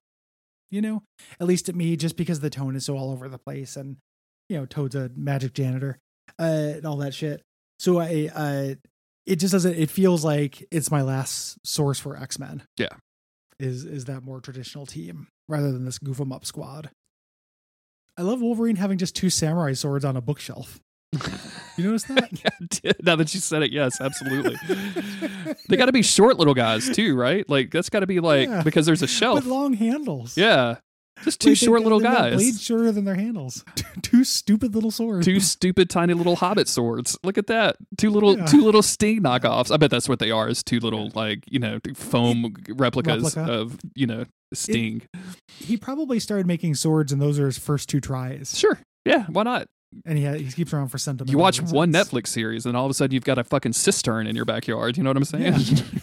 You 0.72 0.82
know, 0.82 1.04
at 1.40 1.48
least 1.48 1.68
to 1.68 1.74
me, 1.74 1.96
just 1.98 2.18
because 2.18 2.40
the 2.40 2.50
tone 2.50 2.76
is 2.76 2.86
so 2.86 2.98
all 2.98 3.12
over 3.12 3.30
the 3.30 3.38
place, 3.38 3.76
and 3.76 3.98
you 4.50 4.58
know, 4.58 4.66
Toad's 4.66 4.96
a 4.96 5.12
magic 5.16 5.54
janitor, 5.54 6.00
uh, 6.40 6.44
and 6.78 6.86
all 6.86 6.98
that 6.98 7.14
shit. 7.14 7.42
So 7.80 8.00
I, 8.00 8.30
uh, 8.34 8.76
it 9.26 9.36
just 9.36 9.52
doesn't. 9.52 9.76
It 9.76 9.92
feels 9.92 10.24
like 10.26 10.66
it's 10.72 10.90
my 10.90 11.02
last 11.02 11.58
source 11.66 12.00
for 12.00 12.18
X 12.18 12.40
Men. 12.40 12.64
Yeah. 12.78 12.88
Is 13.60 13.86
is 13.86 14.06
that 14.06 14.24
more 14.24 14.42
traditional 14.42 14.86
team 14.86 15.28
rather 15.48 15.72
than 15.72 15.86
this 15.86 16.00
goof 16.00 16.20
'em 16.20 16.32
up 16.32 16.46
squad? 16.46 16.90
I 18.18 18.22
love 18.24 18.42
Wolverine 18.42 18.78
having 18.78 18.98
just 18.98 19.16
two 19.16 19.30
samurai 19.30 19.74
swords 19.74 20.06
on 20.06 20.16
a 20.18 20.22
bookshelf. 20.22 20.80
You 21.76 21.86
notice 21.86 22.04
that? 22.04 22.30
yeah, 22.84 22.92
now 23.02 23.16
that 23.16 23.34
you 23.34 23.40
said 23.40 23.64
it, 23.64 23.72
yes, 23.72 24.00
absolutely. 24.00 24.56
they 25.70 25.76
got 25.76 25.88
to 25.88 25.92
be 25.92 26.04
short 26.04 26.38
little 26.38 26.54
guys 26.54 26.88
too, 26.90 27.16
right? 27.16 27.50
Like 27.50 27.72
that's 27.72 27.90
got 27.90 28.02
to 28.02 28.06
be 28.08 28.20
like 28.20 28.48
Yeah. 28.48 28.62
because 28.62 28.86
there's 28.86 29.02
a 29.02 29.08
shelf. 29.08 29.36
with 29.38 29.46
long 29.48 29.74
handles. 29.74 30.38
yeah, 30.38 30.76
just 31.24 31.40
two 31.42 31.50
Like, 31.50 31.58
short 31.58 31.82
little 31.82 31.98
they've 31.98 32.12
got 32.12 32.18
guys. 32.30 32.36
Blades 32.36 32.62
shorter 32.62 32.92
than 32.92 33.06
their 33.06 33.16
handles. 33.16 33.66
two 34.04 34.24
stupid 34.24 34.76
little 34.76 34.92
swords. 34.92 35.26
Two 35.26 35.40
stupid 35.40 35.90
tiny 35.90 36.14
little 36.14 36.36
hobbit 36.36 36.68
swords. 36.68 37.18
Look 37.24 37.40
at 37.40 37.48
that. 37.48 37.78
Two 37.98 38.12
little 38.12 38.38
Yeah. 38.38 38.46
two 38.46 38.62
little 38.64 38.84
sting 38.84 39.22
knockoffs. 39.24 39.72
I 39.72 39.78
bet 39.78 39.90
that's 39.90 40.08
what 40.08 40.20
they 40.20 40.30
are. 40.30 40.48
Is 40.48 40.62
two 40.64 40.80
little 40.80 41.10
like, 41.16 41.40
you 41.50 41.58
know, 41.58 41.80
foam 41.96 42.54
replicas 42.70 43.36
Replica. 43.36 43.52
of, 43.52 43.80
you 43.96 44.06
know, 44.06 44.26
sting. 44.54 45.02
He 45.48 45.76
probably 45.76 46.20
started 46.20 46.46
making 46.46 46.76
swords, 46.76 47.12
and 47.12 47.20
those 47.20 47.40
are 47.40 47.48
his 47.48 47.58
first 47.58 47.90
two 47.90 48.00
tries. 48.00 48.56
Sure. 48.60 48.78
Yeah, 49.06 49.26
why 49.28 49.42
not? 49.42 49.66
And 50.06 50.18
he, 50.18 50.26
he 50.44 50.52
keeps 50.52 50.74
around 50.74 50.90
for 50.90 50.98
sentiment. 50.98 51.32
You 51.32 51.38
watch 51.38 51.62
one 51.62 51.92
Netflix 51.92 52.28
series 52.28 52.66
and 52.66 52.76
all 52.76 52.86
of 52.86 52.92
a 52.92 52.94
sudden 52.94 53.14
you've 53.14 53.24
got 53.24 53.38
a 53.38 53.44
fucking 53.44 53.74
cistern 53.74 54.28
in 54.28 54.36
your 54.36 54.46
backyard. 54.46 54.98
You 54.98 55.04
know 55.04 55.10
what 55.10 55.18
I'm 55.18 55.26
saying? 55.26 55.54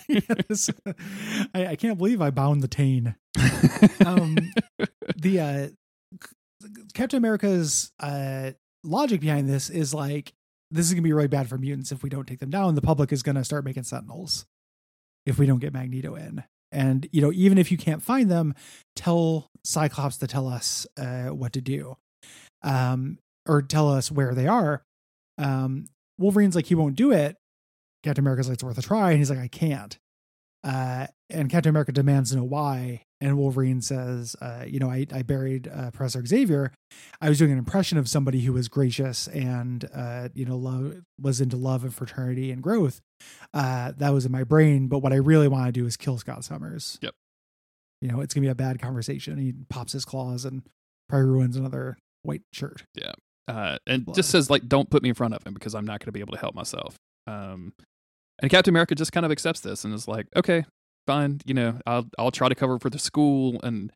Yeah. 0.08 0.20
Yes. 0.48 0.70
I, 1.54 1.66
I 1.68 1.76
can't 1.76 1.96
believe 1.96 2.20
I 2.20 2.30
bound 2.30 2.62
the 2.62 2.68
Tane. 2.68 3.14
Um, 4.04 4.36
the 5.16 5.40
uh, 5.40 5.68
Captain 6.94 7.18
America's 7.18 7.92
uh, 8.00 8.52
logic 8.82 9.20
behind 9.20 9.48
this 9.48 9.70
is 9.70 9.94
like 9.94 10.32
this 10.70 10.86
is 10.86 10.92
gonna 10.92 11.02
be 11.02 11.12
really 11.12 11.28
bad 11.28 11.48
for 11.48 11.58
mutants 11.58 11.92
if 11.92 12.02
we 12.02 12.10
don't 12.10 12.26
take 12.26 12.40
them 12.40 12.50
down. 12.50 12.74
The 12.74 12.82
public 12.82 13.12
is 13.12 13.22
gonna 13.22 13.44
start 13.44 13.64
making 13.64 13.84
Sentinels 13.84 14.46
if 15.26 15.38
we 15.38 15.46
don't 15.46 15.58
get 15.58 15.72
Magneto 15.72 16.14
in. 16.16 16.42
And 16.72 17.08
you 17.12 17.20
know, 17.20 17.32
even 17.32 17.58
if 17.58 17.70
you 17.70 17.78
can't 17.78 18.02
find 18.02 18.30
them, 18.30 18.54
tell 18.96 19.50
Cyclops 19.64 20.18
to 20.18 20.26
tell 20.26 20.48
us 20.48 20.86
uh, 20.96 21.26
what 21.26 21.52
to 21.54 21.60
do, 21.60 21.96
um, 22.62 23.18
or 23.46 23.62
tell 23.62 23.88
us 23.88 24.10
where 24.10 24.34
they 24.34 24.46
are. 24.46 24.82
Um, 25.38 25.86
Wolverine's 26.18 26.54
like 26.54 26.66
he 26.66 26.74
won't 26.74 26.96
do 26.96 27.12
it. 27.12 27.36
Captain 28.02 28.22
America's 28.22 28.48
like 28.48 28.54
it's 28.54 28.64
worth 28.64 28.78
a 28.78 28.82
try, 28.82 29.10
and 29.10 29.18
he's 29.18 29.30
like 29.30 29.38
I 29.38 29.48
can't. 29.48 29.98
Uh, 30.62 31.06
and 31.30 31.48
Captain 31.48 31.70
America 31.70 31.92
demands 31.92 32.30
to 32.30 32.36
know 32.36 32.44
why. 32.44 33.02
And 33.22 33.36
Wolverine 33.36 33.82
says, 33.82 34.34
uh, 34.40 34.64
you 34.66 34.78
know, 34.78 34.90
I, 34.90 35.06
I 35.12 35.22
buried 35.22 35.68
uh, 35.68 35.90
Professor 35.90 36.24
Xavier. 36.24 36.72
I 37.20 37.28
was 37.28 37.38
doing 37.38 37.52
an 37.52 37.58
impression 37.58 37.98
of 37.98 38.08
somebody 38.08 38.40
who 38.40 38.52
was 38.52 38.68
gracious 38.68 39.28
and, 39.28 39.86
uh, 39.94 40.28
you 40.34 40.46
know, 40.46 40.56
love 40.56 41.02
was 41.20 41.40
into 41.40 41.56
love 41.56 41.84
and 41.84 41.94
fraternity 41.94 42.50
and 42.50 42.62
growth. 42.62 43.00
Uh, 43.52 43.92
that 43.98 44.10
was 44.10 44.24
in 44.24 44.32
my 44.32 44.44
brain. 44.44 44.88
But 44.88 45.00
what 45.00 45.12
I 45.12 45.16
really 45.16 45.48
want 45.48 45.66
to 45.66 45.72
do 45.72 45.86
is 45.86 45.96
kill 45.98 46.16
Scott 46.16 46.44
Summers. 46.44 46.98
Yep. 47.02 47.14
You 48.00 48.08
know, 48.08 48.20
it's 48.20 48.32
going 48.32 48.42
to 48.42 48.46
be 48.46 48.50
a 48.50 48.54
bad 48.54 48.80
conversation. 48.80 49.36
He 49.36 49.52
pops 49.68 49.92
his 49.92 50.06
claws 50.06 50.46
and 50.46 50.62
probably 51.08 51.28
ruins 51.28 51.56
another 51.56 51.98
white 52.22 52.42
shirt. 52.52 52.84
Uh, 53.50 53.78
and 53.86 54.04
Blood. 54.04 54.16
just 54.16 54.30
says 54.30 54.48
like, 54.50 54.68
"Don't 54.68 54.88
put 54.90 55.02
me 55.02 55.08
in 55.10 55.14
front 55.14 55.34
of 55.34 55.46
him 55.46 55.54
because 55.54 55.74
I'm 55.74 55.84
not 55.84 56.00
going 56.00 56.06
to 56.06 56.12
be 56.12 56.20
able 56.20 56.32
to 56.34 56.40
help 56.40 56.54
myself." 56.54 56.96
Um, 57.26 57.72
and 58.40 58.50
Captain 58.50 58.72
America 58.72 58.94
just 58.94 59.12
kind 59.12 59.26
of 59.26 59.32
accepts 59.32 59.60
this 59.60 59.84
and 59.84 59.92
is 59.94 60.08
like, 60.08 60.26
"Okay, 60.36 60.64
fine. 61.06 61.40
You 61.44 61.54
know, 61.54 61.78
I'll 61.86 62.06
I'll 62.18 62.30
try 62.30 62.48
to 62.48 62.54
cover 62.54 62.78
for 62.78 62.90
the 62.90 62.98
school, 62.98 63.60
and 63.62 63.92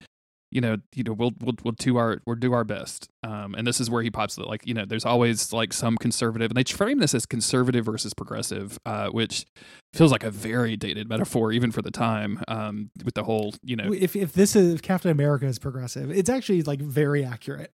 you 0.50 0.60
know, 0.60 0.76
you 0.94 1.02
know, 1.02 1.12
we'll 1.12 1.32
we'll 1.40 1.54
we'll 1.64 1.74
do 1.78 1.96
our 1.96 2.20
we'll 2.26 2.36
do 2.36 2.52
our 2.52 2.64
best." 2.64 3.08
Um, 3.22 3.54
and 3.54 3.66
this 3.66 3.80
is 3.80 3.90
where 3.90 4.02
he 4.02 4.10
pops 4.10 4.36
it. 4.38 4.46
Like, 4.46 4.66
you 4.66 4.74
know, 4.74 4.84
there's 4.84 5.04
always 5.04 5.52
like 5.52 5.72
some 5.72 5.96
conservative, 5.96 6.50
and 6.50 6.56
they 6.56 6.64
frame 6.64 6.98
this 6.98 7.14
as 7.14 7.24
conservative 7.26 7.84
versus 7.84 8.12
progressive, 8.14 8.78
uh, 8.84 9.08
which 9.08 9.46
feels 9.94 10.12
like 10.12 10.24
a 10.24 10.30
very 10.30 10.76
dated 10.76 11.08
metaphor 11.08 11.52
even 11.52 11.72
for 11.72 11.80
the 11.82 11.90
time. 11.90 12.42
Um, 12.48 12.90
with 13.04 13.14
the 13.14 13.24
whole, 13.24 13.54
you 13.62 13.76
know, 13.76 13.92
If 13.92 14.14
if 14.14 14.32
this 14.32 14.54
is 14.54 14.74
if 14.74 14.82
Captain 14.82 15.10
America 15.10 15.46
is 15.46 15.58
progressive, 15.58 16.10
it's 16.10 16.28
actually 16.28 16.62
like 16.62 16.80
very 16.80 17.24
accurate. 17.24 17.70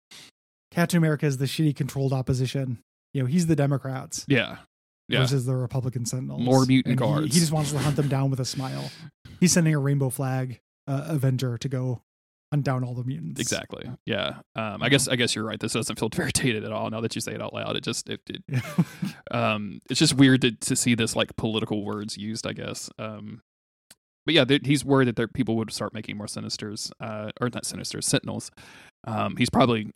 Captain 0.77 0.99
America 0.99 1.25
is 1.25 1.37
the 1.37 1.45
shitty 1.45 1.75
controlled 1.75 2.13
opposition. 2.13 2.83
You 3.11 3.23
know, 3.23 3.27
he's 3.27 3.47
the 3.47 3.55
Democrats 3.55 4.25
yeah, 4.27 4.57
yeah. 5.07 5.21
versus 5.21 5.47
the 5.47 5.55
Republican 5.55 6.05
Sentinels. 6.05 6.43
More 6.43 6.67
mutant 6.67 6.99
And 6.99 6.99
he- 6.99 7.13
guards. 7.13 7.33
He, 7.33 7.39
just 7.39 7.51
wants 7.51 7.71
to 7.71 7.79
hunt 7.79 7.95
them 7.95 8.07
down 8.07 8.29
with 8.29 8.39
a 8.39 8.45
smile. 8.45 8.91
He's 9.39 9.51
sending 9.51 9.73
a 9.73 9.79
rainbow 9.79 10.09
flag 10.09 10.61
uh, 10.87 11.05
Avenger 11.07 11.57
to 11.57 11.69
go 11.69 12.01
hunt 12.51 12.63
down 12.63 12.83
all 12.83 12.93
the 12.93 13.03
mutants. 13.03 13.41
Exactly. 13.41 13.89
Yeah. 14.05 14.39
Um, 14.55 14.83
I 14.83 14.89
guess 14.89 15.07
I 15.07 15.15
guess 15.15 15.35
you're 15.35 15.45
right. 15.45 15.59
This 15.59 15.73
doesn't 15.73 15.99
feel 15.99 16.09
very 16.13 16.31
dated 16.31 16.63
at 16.63 16.71
all. 16.71 16.89
Now 16.91 17.01
that 17.01 17.15
you 17.15 17.21
say 17.21 17.33
it 17.33 17.41
out 17.41 17.53
loud, 17.53 17.75
it 17.75 17.83
just 17.83 18.07
it, 18.09 18.21
it 18.27 18.63
um 19.31 19.79
it's 19.89 19.99
just 19.99 20.13
weird 20.15 20.41
to, 20.41 20.51
to 20.51 20.75
see 20.75 20.95
this 20.95 21.15
like 21.15 21.35
political 21.37 21.83
words 21.83 22.17
used. 22.17 22.45
I 22.47 22.53
guess. 22.53 22.89
Um, 22.99 23.41
but 24.25 24.33
yeah, 24.35 24.45
he's 24.63 24.83
worried 24.83 25.07
that 25.07 25.15
there 25.15 25.27
people 25.27 25.55
would 25.57 25.71
start 25.71 25.93
making 25.93 26.17
more 26.17 26.27
sinisters, 26.27 26.91
uh, 26.99 27.31
or 27.39 27.49
not 27.49 27.63
sinisters, 27.63 28.03
sentinels. 28.03 28.51
Um, 29.05 29.37
he's 29.37 29.49
probably 29.49 29.91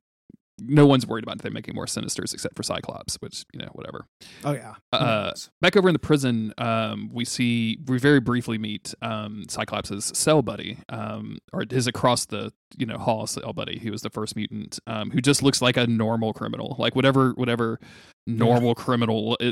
no 0.68 0.86
one's 0.86 1.08
worried 1.08 1.24
about 1.24 1.40
them 1.40 1.54
making 1.54 1.76
more 1.76 1.86
sinisters 1.86 2.34
except 2.34 2.56
for 2.56 2.64
Cyclops, 2.64 3.16
which 3.16 3.46
you 3.54 3.60
know 3.60 3.70
whatever. 3.74 4.06
oh 4.44 4.54
yeah. 4.54 4.76
Uh, 4.92 5.32
back 5.62 5.76
over 5.76 5.90
in 5.90 5.94
the 5.94 6.00
prison, 6.00 6.54
um, 6.58 7.10
we 7.12 7.26
see 7.26 7.80
we 7.86 7.98
very 8.00 8.20
briefly 8.20 8.58
meet 8.58 8.94
um, 9.02 9.46
Cyclops' 9.50 10.18
cell 10.18 10.42
buddy, 10.42 10.78
um, 10.90 11.38
or 11.54 11.64
his 11.70 11.88
across 11.88 12.26
the 12.26 12.54
you 12.78 12.86
know 12.86 12.98
hall 12.98 13.28
cell 13.28 13.54
buddy, 13.54 13.80
who 13.80 13.92
was 13.92 14.02
the 14.02 14.10
first 14.10 14.36
mutant, 14.36 14.80
um, 14.88 15.12
who 15.12 15.22
just 15.22 15.44
looks 15.44 15.62
like 15.62 15.78
a 15.78 15.88
normal 15.88 16.34
criminal, 16.34 16.76
like 16.78 16.96
whatever 16.96 17.32
whatever 17.32 17.80
normal 18.28 18.76
criminal 18.76 19.38
uh, 19.42 19.52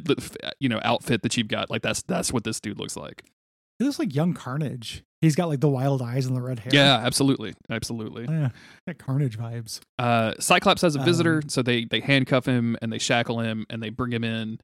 you 0.59 0.69
know 0.69 0.79
outfit 0.83 1.23
that 1.23 1.35
you've 1.37 1.47
got, 1.47 1.69
like 1.69 1.81
that's 1.81 2.01
that's 2.03 2.31
what 2.31 2.43
this 2.43 2.59
dude 2.59 2.79
looks 2.79 2.95
like. 2.95 3.23
He 3.79 3.85
looks 3.85 3.97
like 3.99 4.13
young 4.13 4.33
Carnage. 4.33 5.03
He's 5.21 5.35
got 5.35 5.49
like 5.49 5.59
the 5.59 5.67
wild 5.69 6.01
eyes 6.01 6.25
and 6.27 6.35
the 6.35 6.41
red 6.41 6.59
hair. 6.59 6.69
Yeah, 6.73 6.95
absolutely, 6.97 7.53
absolutely. 7.69 8.25
Yeah. 8.29 8.49
Carnage 8.97 9.37
vibes. 9.37 9.81
Uh, 9.97 10.33
Cyclops 10.39 10.81
has 10.81 10.95
a 10.95 10.99
visitor, 10.99 11.41
Um, 11.43 11.49
so 11.49 11.61
they 11.61 11.83
they 11.85 11.99
handcuff 11.99 12.45
him 12.45 12.77
and 12.81 12.91
they 12.93 12.99
shackle 12.99 13.39
him 13.41 13.65
and 13.69 13.83
they 13.83 13.89
bring 13.89 14.13
him 14.13 14.23
in. 14.23 14.59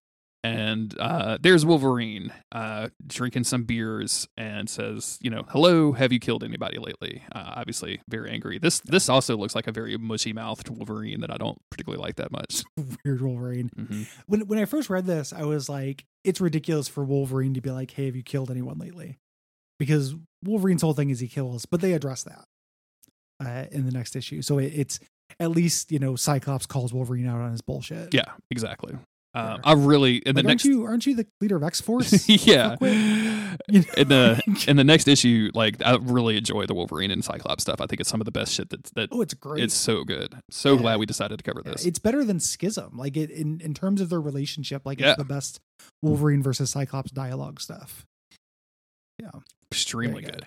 And 0.45 0.95
uh, 0.99 1.39
there's 1.41 1.65
Wolverine 1.65 2.31
uh, 2.51 2.89
drinking 3.07 3.45
some 3.45 3.63
beers 3.63 4.27
and 4.37 4.69
says, 4.69 5.17
you 5.21 5.31
know, 5.31 5.43
hello, 5.49 5.93
have 5.93 6.13
you 6.13 6.19
killed 6.19 6.43
anybody 6.43 6.77
lately? 6.77 7.23
Uh, 7.33 7.53
obviously, 7.55 7.99
very 8.07 8.29
angry. 8.29 8.59
This 8.59 8.79
this 8.81 9.09
also 9.09 9.35
looks 9.37 9.55
like 9.55 9.65
a 9.65 9.71
very 9.71 9.97
mushy 9.97 10.33
mouthed 10.33 10.69
Wolverine 10.69 11.21
that 11.21 11.31
I 11.31 11.37
don't 11.37 11.57
particularly 11.71 12.01
like 12.01 12.17
that 12.17 12.31
much. 12.31 12.63
Weird 13.05 13.21
Wolverine. 13.21 13.69
hmm 13.75 14.03
When 14.27 14.41
when 14.47 14.59
I 14.59 14.65
first 14.65 14.89
read 14.89 15.07
this, 15.07 15.33
I 15.33 15.43
was 15.45 15.67
like, 15.67 16.05
it's 16.23 16.39
ridiculous 16.39 16.87
for 16.87 17.03
Wolverine 17.03 17.55
to 17.55 17.61
be 17.61 17.71
like, 17.71 17.89
"Hey, 17.89 18.05
have 18.05 18.15
you 18.15 18.23
killed 18.23 18.51
anyone 18.51 18.77
lately?" 18.77 19.17
Because 19.79 20.15
Wolverine's 20.43 20.83
whole 20.83 20.93
thing 20.93 21.09
is 21.09 21.19
he 21.19 21.27
kills, 21.27 21.65
but 21.65 21.81
they 21.81 21.93
address 21.93 22.23
that 22.23 22.45
uh, 23.43 23.65
in 23.71 23.85
the 23.85 23.91
next 23.91 24.15
issue. 24.15 24.43
So 24.43 24.59
it, 24.59 24.71
it's 24.75 24.99
at 25.39 25.49
least 25.49 25.91
you 25.91 25.97
know 25.97 26.15
Cyclops 26.15 26.67
calls 26.67 26.93
Wolverine 26.93 27.27
out 27.27 27.41
on 27.41 27.51
his 27.51 27.61
bullshit. 27.61 28.13
Yeah, 28.13 28.31
exactly. 28.51 28.95
Uh. 29.35 29.57
I 29.63 29.73
really 29.73 30.17
in 30.17 30.35
Like, 30.35 30.45
next 30.45 30.65
aren't 30.65 30.75
you 30.75 30.85
aren't 30.85 31.05
you 31.05 31.15
the 31.15 31.27
leader 31.41 31.55
of 31.57 31.63
X 31.63 31.81
Force? 31.81 32.27
yeah. 32.47 32.75
You 32.81 32.87
know? 33.79 33.85
In 33.97 34.07
the 34.07 34.41
in 34.67 34.77
the 34.77 34.83
next 34.83 35.07
issue, 35.07 35.51
like 35.53 35.83
I 35.85 35.97
really 35.97 36.37
enjoy 36.37 36.65
the 36.65 36.73
Wolverine 36.73 37.11
and 37.11 37.23
Cyclops 37.23 37.63
stuff. 37.63 37.81
I 37.81 37.85
think 37.85 37.99
it's 37.99 38.09
some 38.09 38.21
of 38.21 38.25
the 38.25 38.31
best 38.31 38.53
shit 38.53 38.69
that 38.69 38.83
that 38.95 39.09
oh, 39.11 39.21
it's 39.21 39.33
great. 39.33 39.63
it's 39.63 39.73
so 39.73 40.03
good. 40.03 40.35
So 40.49 40.73
Yeah. 40.75 40.81
glad 40.81 40.99
we 40.99 41.05
decided 41.05 41.37
to 41.37 41.43
cover 41.43 41.61
Yeah, 41.65 41.73
this. 41.73 41.85
It's 41.85 41.99
better 41.99 42.23
than 42.23 42.39
Schism. 42.39 42.97
Like 42.97 43.17
it 43.17 43.29
in 43.29 43.59
in 43.61 43.73
terms 43.73 43.99
of 44.01 44.09
their 44.09 44.21
relationship. 44.21 44.83
Like 44.85 44.99
Yeah. 44.99 45.09
it's 45.11 45.17
the 45.17 45.25
best 45.25 45.59
Wolverine 46.01 46.41
versus 46.41 46.69
Cyclops 46.69 47.11
dialogue 47.11 47.59
stuff. 47.59 48.05
Yeah. 49.19 49.31
Extremely 49.71 50.21
very 50.21 50.33
good. 50.33 50.45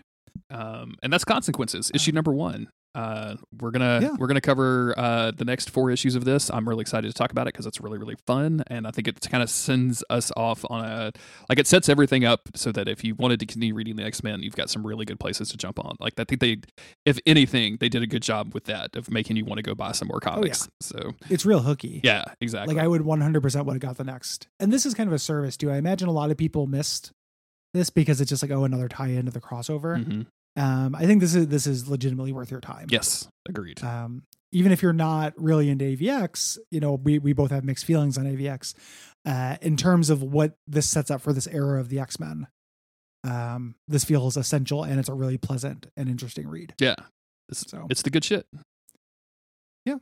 Um, 0.51 0.95
and 1.03 1.13
that's 1.13 1.25
consequences. 1.25 1.91
Issue 1.95 2.13
Uh, 2.13 2.15
number 2.15 2.33
one. 2.33 2.69
Uh, 2.95 3.37
we're 3.61 3.71
gonna 3.71 4.01
Yeah. 4.03 4.17
we're 4.19 4.27
gonna 4.27 4.41
cover 4.41 4.93
uh, 4.97 5.31
the 5.31 5.45
next 5.45 5.71
four 5.71 5.91
issues 5.91 6.15
of 6.15 6.25
this. 6.25 6.51
I'm 6.51 6.69
really 6.69 6.81
excited 6.81 7.07
to 7.07 7.13
talk 7.15 7.31
about 7.31 7.47
it 7.47 7.53
because 7.53 7.67
it's 7.67 7.81
really 7.81 7.99
really 7.99 8.17
fun, 8.27 8.65
and 8.67 8.87
I 8.87 8.91
think 8.91 9.07
it 9.07 9.21
kind 9.31 9.43
of 9.43 9.51
sends 9.51 10.03
us 10.11 10.33
off 10.37 10.65
on 10.69 10.85
a 10.85 11.13
like 11.49 11.59
it 11.59 11.67
sets 11.67 11.89
everything 11.89 12.25
up 12.25 12.49
so 12.57 12.73
that 12.73 12.89
if 12.89 13.05
you 13.05 13.15
wanted 13.15 13.41
to 13.41 13.47
continue 13.47 13.75
reading 13.75 13.97
the 13.97 14.05
X 14.05 14.23
Men, 14.25 14.43
you've 14.43 14.57
got 14.57 14.71
some 14.71 14.87
really 14.87 15.05
good 15.05 15.21
places 15.21 15.49
to 15.51 15.57
jump 15.57 15.79
on. 15.85 15.97
Like 16.01 16.15
I 16.19 16.25
think 16.25 16.41
they, 16.41 16.57
if 17.05 17.19
anything, 17.27 17.77
they 17.79 17.89
did 17.89 18.03
a 18.03 18.07
good 18.07 18.23
job 18.23 18.55
with 18.55 18.65
that 18.65 18.97
of 18.97 19.11
making 19.11 19.37
you 19.37 19.45
want 19.45 19.59
to 19.59 19.63
go 19.63 19.75
buy 19.75 19.93
some 19.93 20.09
more 20.09 20.19
Oh, 20.23 20.27
yeah. 20.27 20.35
comics. 20.35 20.69
So 20.81 21.13
It's 21.31 21.45
real 21.47 21.61
hooky. 21.61 22.01
yeah, 22.03 22.25
exactly. 22.41 22.75
Like 22.75 22.83
I 22.83 22.89
would 22.89 23.03
100% 23.03 23.65
would 23.67 23.75
have 23.75 23.81
got 23.81 23.97
the 23.99 24.05
next. 24.05 24.49
And 24.59 24.73
this 24.73 24.85
is 24.87 24.95
kind 24.95 25.09
of 25.09 25.13
a 25.15 25.19
service 25.19 25.57
too. 25.57 25.71
I 25.71 25.77
imagine 25.77 26.09
a 26.09 26.13
lot 26.13 26.31
of 26.31 26.37
people 26.37 26.67
missed 26.67 27.13
this 27.75 27.91
because 27.91 28.21
it's 28.21 28.31
just 28.31 28.43
like 28.43 28.51
oh 28.51 28.65
another 28.65 28.89
tie 28.89 29.09
into 29.09 29.31
the 29.31 29.41
crossover. 29.41 30.03
Mhm. 30.05 30.27
Um, 30.59 30.95
I 30.95 31.07
think 31.07 31.21
this 31.21 31.35
is 31.35 31.47
this 31.49 31.67
is 31.67 31.89
legitimately 31.89 32.33
worth 32.33 32.51
your 32.51 32.61
time. 32.61 32.89
Yes, 32.91 33.29
agreed. 33.49 33.83
Um, 33.83 34.25
even 34.51 34.73
if 34.73 34.83
you're 34.83 34.93
not 34.93 35.35
really 35.37 35.71
into 35.71 35.85
AVX, 35.85 36.59
you 36.71 36.81
know 36.81 36.95
we 36.95 37.19
we 37.19 37.33
both 37.33 37.51
have 37.51 37.65
mixed 37.65 37.85
feelings 37.85 38.19
on 38.19 38.25
AVX. 38.25 38.75
Uh, 39.25 39.57
in 39.63 39.77
terms 39.77 40.11
of 40.11 40.23
what 40.23 40.55
this 40.67 40.89
sets 40.89 41.11
up 41.11 41.21
for 41.21 41.33
this 41.33 41.47
era 41.47 41.79
of 41.81 41.91
the 41.91 42.01
X 42.01 42.19
Men, 42.19 42.49
um, 43.25 43.77
this 43.87 44.05
feels 44.05 44.37
essential 44.37 44.83
and 44.83 44.99
it's 44.99 45.09
a 45.09 45.15
really 45.15 45.39
pleasant 45.39 45.87
and 45.97 46.09
interesting 46.09 46.49
read. 46.49 46.75
yeah, 46.79 46.97
it's, 47.49 47.71
So 47.71 47.87
it's 47.91 48.03
the 48.03 48.11
good 48.11 48.25
shit. 48.25 48.47
Yeah. 49.85 49.99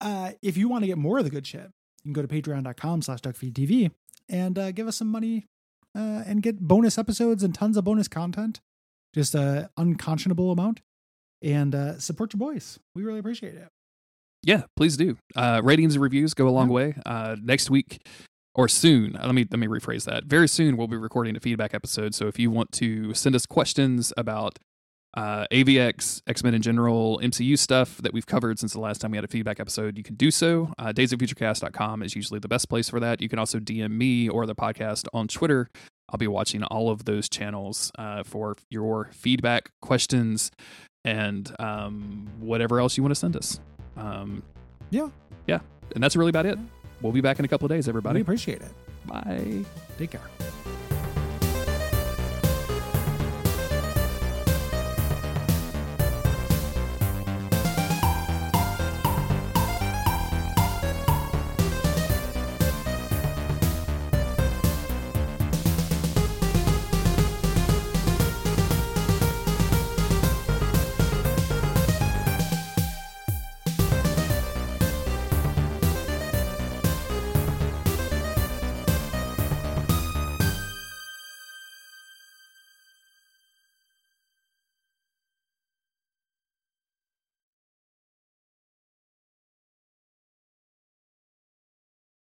Uh, 0.00 0.32
if 0.42 0.56
you 0.56 0.68
want 0.68 0.82
to 0.82 0.86
get 0.86 0.98
more 0.98 1.18
of 1.18 1.24
the 1.24 1.30
good 1.30 1.46
shit, 1.46 1.70
you 2.02 2.12
can 2.12 2.12
go 2.12 2.22
to 2.22 2.28
patreon.com 2.28 3.02
slash 3.02 3.20
duckfeedtv 3.20 3.90
and 4.28 4.58
uh, 4.58 4.72
give 4.72 4.88
us 4.88 4.96
some 4.96 5.08
money 5.08 5.46
uh, 5.96 6.22
and 6.26 6.42
get 6.42 6.60
bonus 6.60 6.98
episodes 6.98 7.42
and 7.42 7.54
tons 7.54 7.76
of 7.76 7.84
bonus 7.84 8.08
content. 8.08 8.60
Just 9.14 9.34
a 9.34 9.70
unconscionable 9.76 10.50
amount. 10.50 10.80
And 11.42 11.74
uh, 11.74 11.98
support 11.98 12.32
your 12.32 12.38
boys. 12.38 12.78
We 12.94 13.02
really 13.02 13.18
appreciate 13.20 13.54
it. 13.54 13.68
Yeah, 14.42 14.62
please 14.76 14.96
do. 14.96 15.16
Uh, 15.36 15.60
ratings 15.64 15.94
and 15.94 16.02
reviews 16.02 16.34
go 16.34 16.48
a 16.48 16.50
long 16.50 16.68
Yeah. 16.68 16.74
way. 16.74 16.94
Uh, 17.06 17.36
next 17.42 17.70
week 17.70 18.00
or 18.54 18.68
soon, 18.68 19.16
uh, 19.16 19.26
let 19.26 19.34
me 19.34 19.46
let 19.50 19.58
me 19.58 19.66
rephrase 19.66 20.04
that. 20.04 20.24
Very 20.24 20.48
soon, 20.48 20.76
we'll 20.76 20.86
be 20.88 20.96
recording 20.96 21.36
a 21.36 21.40
feedback 21.40 21.74
episode. 21.74 22.14
So 22.14 22.26
if 22.28 22.38
you 22.38 22.50
want 22.50 22.72
to 22.72 23.14
send 23.14 23.34
us 23.34 23.46
questions 23.46 24.12
about 24.16 24.58
uh, 25.16 25.46
AVX, 25.52 26.22
X 26.26 26.42
Men 26.42 26.54
in 26.54 26.62
general, 26.62 27.20
MCU 27.22 27.58
stuff 27.58 27.98
that 27.98 28.12
we've 28.12 28.26
covered 28.26 28.58
since 28.58 28.72
the 28.72 28.80
last 28.80 29.00
time 29.00 29.10
we 29.12 29.16
had 29.16 29.24
a 29.24 29.28
feedback 29.28 29.60
episode, 29.60 29.96
you 29.96 30.02
can 30.02 30.14
do 30.16 30.30
so. 30.30 30.72
Uh, 30.78 30.92
daysoffuturecast.com 30.92 32.02
is 32.02 32.16
usually 32.16 32.40
the 32.40 32.48
best 32.48 32.68
place 32.68 32.88
for 32.88 33.00
that. 33.00 33.20
You 33.20 33.28
can 33.28 33.38
also 33.38 33.58
DM 33.60 33.92
me 33.92 34.28
or 34.28 34.44
the 34.46 34.54
podcast 34.56 35.06
on 35.12 35.28
Twitter. 35.28 35.68
I'll 36.10 36.18
be 36.18 36.26
watching 36.26 36.62
all 36.64 36.90
of 36.90 37.04
those 37.04 37.28
channels 37.28 37.90
uh, 37.98 38.22
for 38.22 38.56
your 38.70 39.10
feedback, 39.12 39.70
questions, 39.82 40.50
and 41.04 41.50
um, 41.58 42.28
whatever 42.40 42.80
else 42.80 42.96
you 42.96 43.02
want 43.02 43.10
to 43.12 43.18
send 43.18 43.36
us. 43.36 43.60
Um, 43.96 44.42
Yeah. 44.90 45.08
Yeah. 45.46 45.60
And 45.94 46.02
that's 46.02 46.16
really 46.16 46.30
about 46.30 46.46
it. 46.46 46.58
We'll 47.02 47.12
be 47.12 47.20
back 47.20 47.38
in 47.38 47.44
a 47.44 47.48
couple 47.48 47.66
of 47.66 47.70
days, 47.70 47.88
everybody. 47.88 48.18
We 48.18 48.22
appreciate 48.22 48.62
it. 48.62 48.72
Bye. 49.06 49.64
Take 49.98 50.12
care. 50.12 50.53